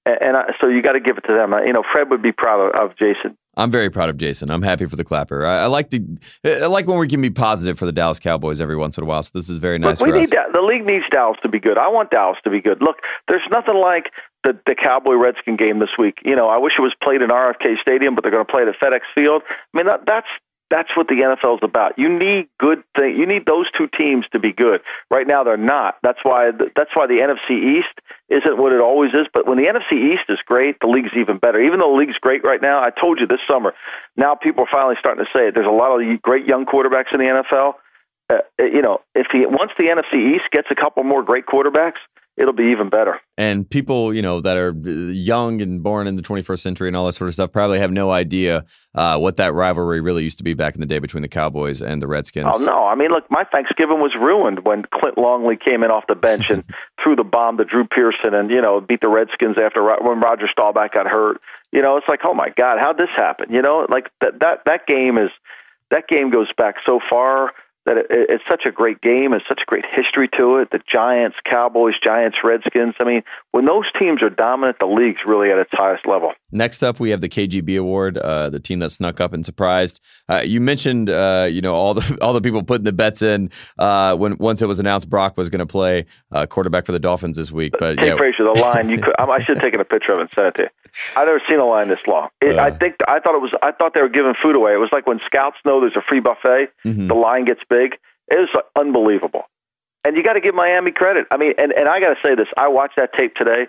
[0.05, 1.55] And, and I, so you got to give it to them.
[1.67, 3.39] You know, Fred would be proud of, of Jason.
[3.57, 4.51] I'm very proud of Jason.
[4.51, 5.45] I'm happy for the clapper.
[5.45, 6.03] I, I, like the
[6.45, 9.07] I like when we can be positive for the Dallas Cowboys every once in a
[9.07, 9.23] while.
[9.23, 10.01] So this is very nice.
[10.01, 11.77] Look, we need da- the league needs Dallas to be good.
[11.77, 12.83] I want Dallas to be good.
[12.83, 12.99] Look,
[13.29, 14.11] there's nothing like
[14.45, 16.19] the the Cowboy Redskin game this week.
[16.25, 18.63] You know, I wish it was played in RFK Stadium, but they're going to play
[18.63, 19.43] it at FedEx Field.
[19.49, 20.29] I mean, that, that's
[20.73, 21.99] that's what the NFL is about.
[21.99, 23.15] You need good thing.
[23.15, 24.81] You need those two teams to be good.
[25.11, 25.99] Right now, they're not.
[26.03, 26.51] That's why.
[26.51, 27.93] That's why the NFC East
[28.31, 29.27] isn't what it always is.
[29.35, 31.61] But when the NFC East is great, the league's even better.
[31.61, 33.75] Even though the league's great right now, I told you this summer.
[34.17, 35.55] Now people are finally starting to say it.
[35.55, 37.75] There's a lot of great young quarterbacks in the NFL.
[38.31, 42.01] Uh, you know, if he once the NFC East gets a couple more great quarterbacks,
[42.37, 43.21] it'll be even better.
[43.37, 47.07] And people, you know, that are young and born in the 21st century and all
[47.07, 48.65] that sort of stuff probably have no idea
[48.95, 51.83] uh, what that rivalry really used to be back in the day between the Cowboys
[51.83, 52.55] and the Redskins.
[52.55, 52.87] Oh no!
[52.87, 56.51] I mean, look, my Thanksgiving was ruined when Clint Longley came in off the bench
[56.51, 56.65] and
[57.03, 60.49] threw the bomb to Drew Pearson and you know beat the Redskins after when Roger
[60.51, 61.41] Staubach got hurt.
[61.71, 63.53] You know, it's like, oh my God, how'd this happen?
[63.53, 65.31] You know, like that that that game is
[65.91, 67.53] that game goes back so far
[67.87, 70.71] that it, it's such a great game and such a great history to it.
[70.71, 72.95] The Giants, Cowboys, Giants, Redskins.
[73.01, 76.33] I mean, when those teams are dominant, the league's really at its highest level.
[76.51, 80.01] Next up, we have the KGB Award, uh, the team that snuck up and surprised.
[80.29, 83.51] Uh, you mentioned, uh, you know, all the all the people putting the bets in
[83.79, 87.01] uh, when once it was announced Brock was going to play uh, quarterback for the
[87.01, 87.73] Dolphins this week.
[87.79, 89.15] But yeah, Frazier, the line you could.
[89.19, 90.69] I should have taken a picture of it and sent it to you.
[91.17, 92.29] I've never seen a line this long.
[92.41, 93.53] It, I think I thought it was.
[93.63, 94.75] I thought they were giving food away.
[94.75, 97.09] It was like when scouts know there's a free buffet, mm-hmm.
[97.09, 97.97] the line gets big.
[98.29, 99.45] It was unbelievable.
[100.05, 101.27] And you got to give Miami credit.
[101.31, 102.49] I mean, and, and I got to say this.
[102.57, 103.69] I watched that tape today.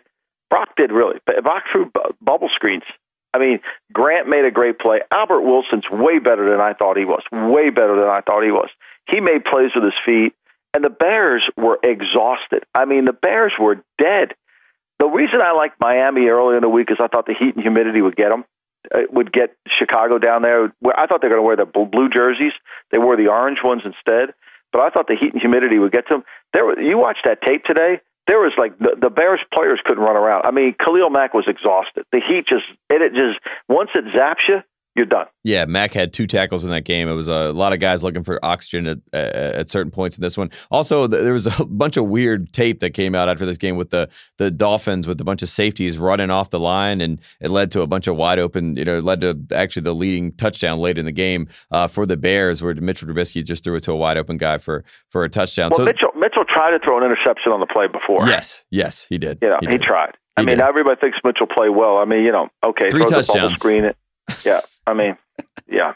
[0.50, 1.20] Brock did really.
[1.26, 2.84] But Brock threw bu- bubble screens.
[3.34, 3.60] I mean,
[3.92, 5.02] Grant made a great play.
[5.12, 7.24] Albert Wilson's way better than I thought he was.
[7.32, 8.70] Way better than I thought he was.
[9.08, 10.34] He made plays with his feet,
[10.74, 12.64] and the Bears were exhausted.
[12.76, 14.36] I mean, the Bears were dead.
[15.00, 17.62] The reason I liked Miami early in the week is I thought the heat and
[17.62, 18.46] humidity would get them.
[18.92, 20.74] It uh, would get Chicago down there.
[20.96, 22.54] I thought they were going to wear the blue jerseys.
[22.92, 24.34] They wore the orange ones instead.
[24.74, 26.24] but I thought the heat and humidity would get to them.
[26.52, 28.02] There, you watched that tape today.
[28.28, 30.46] There was like the, the Bears players couldn't run around.
[30.46, 32.06] I mean, Khalil Mack was exhausted.
[32.12, 34.62] The heat just it, it just once it zaps you,
[34.96, 35.26] you're done.
[35.44, 37.10] Yeah, Mack had two tackles in that game.
[37.10, 40.38] It was a lot of guys looking for oxygen at, at certain points in this
[40.38, 40.52] one.
[40.70, 43.90] Also, there was a bunch of weird tape that came out after this game with
[43.90, 47.72] the the Dolphins with a bunch of safeties running off the line, and it led
[47.72, 48.76] to a bunch of wide open.
[48.76, 52.16] You know, led to actually the leading touchdown late in the game uh, for the
[52.16, 55.30] Bears, where Mitchell Trubisky just threw it to a wide open guy for for a
[55.30, 55.72] touchdown.
[55.72, 58.28] Well, so, Mitchell Mitchell tried to throw an interception on the play before.
[58.28, 59.40] Yes, yes, he did.
[59.42, 60.18] Yeah, you know, he, he, tried.
[60.38, 60.62] I mean, did.
[60.62, 61.98] everybody thinks Mitchell played well.
[61.98, 63.28] I mean, you know, okay, Three throw touchdowns.
[63.28, 63.98] the bubble screen it.
[64.46, 65.18] Yeah, I mean,
[65.68, 65.94] yeah.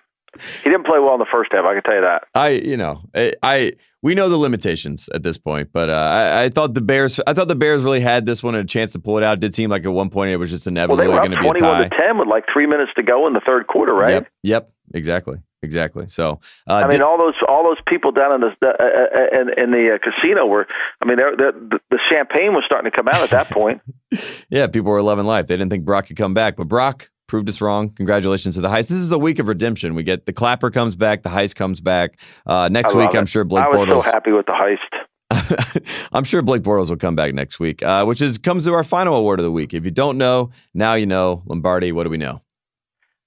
[0.63, 1.65] He didn't play well in the first half.
[1.65, 2.25] I can tell you that.
[2.35, 3.71] I, you know, I, I
[4.03, 7.33] we know the limitations at this point, but uh, I, I, thought the Bears, I
[7.33, 9.33] thought the Bears really had this one and a chance to pull it out.
[9.33, 11.47] It did seem like at one point it was just inevitably well, going to be
[11.47, 11.57] a tie.
[11.57, 14.11] Twenty-one to ten with like three minutes to go in the third quarter, right?
[14.11, 14.27] Yep.
[14.43, 14.71] Yep.
[14.93, 15.37] Exactly.
[15.63, 16.07] Exactly.
[16.07, 19.41] So uh, I mean, did, all those all those people down in the uh, uh,
[19.41, 20.67] in, in, the uh, casino were.
[21.01, 23.81] I mean, they're, they're, the, the champagne was starting to come out at that point.
[24.49, 25.47] yeah, people were loving life.
[25.47, 27.89] They didn't think Brock could come back, but Brock proved us wrong.
[27.89, 28.87] Congratulations to the heist.
[28.87, 29.93] This is a week of redemption.
[29.95, 32.19] We get the clapper comes back, the heist comes back.
[32.45, 33.17] Uh, next week, it.
[33.17, 34.03] I'm sure Blake I was Bortles.
[34.03, 35.03] so happy with the heist.
[36.13, 38.83] I'm sure Blake Bortles will come back next week, uh, which is comes to our
[38.83, 39.73] final award of the week.
[39.73, 41.43] If you don't know, now you know.
[41.45, 42.41] Lombardi, what do we know?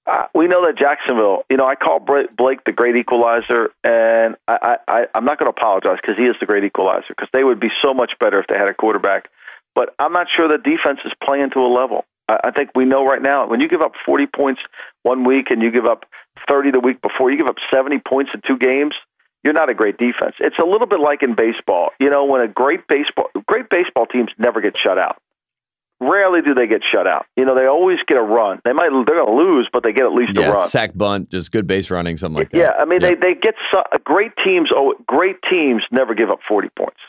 [0.07, 1.43] Uh, we know that Jacksonville.
[1.49, 5.55] You know, I call Blake the great equalizer, and I, I, I'm not going to
[5.55, 7.09] apologize because he is the great equalizer.
[7.09, 9.29] Because they would be so much better if they had a quarterback.
[9.75, 12.05] But I'm not sure the defense is playing to a level.
[12.43, 14.61] I think we know right now when you give up 40 points
[15.03, 16.05] one week and you give up
[16.47, 18.95] 30 the week before, you give up 70 points in two games.
[19.43, 20.35] You're not a great defense.
[20.39, 21.89] It's a little bit like in baseball.
[21.99, 25.21] You know, when a great baseball great baseball teams never get shut out.
[25.99, 27.27] Rarely do they get shut out.
[27.35, 28.59] You know, they always get a run.
[28.65, 30.67] They might they're going to lose, but they get at least yeah, a run.
[30.67, 32.57] Sack bunt, just good base running, something like that.
[32.57, 33.55] Yeah, I mean they they get
[34.03, 34.69] great teams.
[34.75, 36.99] Oh, great teams never give up 40 points.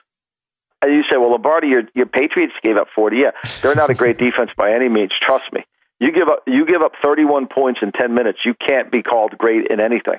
[0.83, 3.16] And you say, well, Lombardi, your, your Patriots gave up 40.
[3.16, 3.30] Yeah,
[3.62, 5.12] they're not a great defense by any means.
[5.20, 5.64] Trust me.
[6.01, 8.41] You give up you give up 31 points in 10 minutes.
[8.45, 10.18] You can't be called great in anything.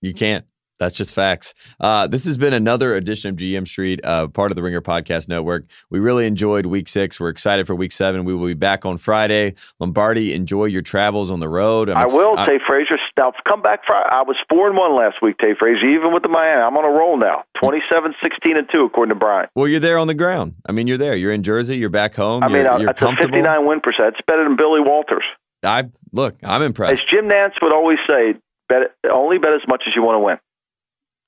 [0.00, 0.44] You can't.
[0.82, 1.54] That's just facts.
[1.78, 5.28] Uh, this has been another edition of GM Street, uh, part of the Ringer Podcast
[5.28, 5.66] Network.
[5.90, 7.20] We really enjoyed week six.
[7.20, 8.24] We're excited for week seven.
[8.24, 9.54] We will be back on Friday.
[9.78, 11.88] Lombardi, enjoy your travels on the road.
[11.88, 12.98] I'm i will, ex- Tate Frazier.
[13.16, 13.86] Now, come back.
[13.86, 14.08] Friday.
[14.10, 16.62] I was 4 and 1 last week, Tate Frazier, even with the Miami.
[16.62, 19.48] I'm on a roll now 27, 16, and 2, according to Brian.
[19.54, 20.56] Well, you're there on the ground.
[20.66, 21.14] I mean, you're there.
[21.14, 21.76] You're in Jersey.
[21.76, 22.42] You're back home.
[22.42, 24.16] I mean, you're, that's a 59 win percent.
[24.16, 25.24] It's better than Billy Walters.
[25.62, 26.92] I Look, I'm impressed.
[26.92, 28.34] As Jim Nantz would always say,
[28.68, 30.38] bet, only bet as much as you want to win.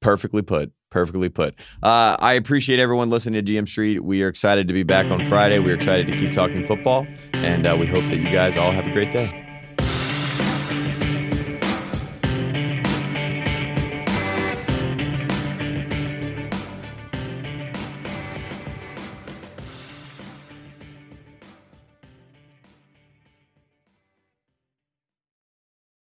[0.05, 0.70] Perfectly put.
[0.90, 1.55] Perfectly put.
[1.82, 4.05] Uh, I appreciate everyone listening to GM Street.
[4.05, 5.59] We are excited to be back on Friday.
[5.59, 8.86] We're excited to keep talking football, and uh, we hope that you guys all have
[8.86, 9.53] a great day.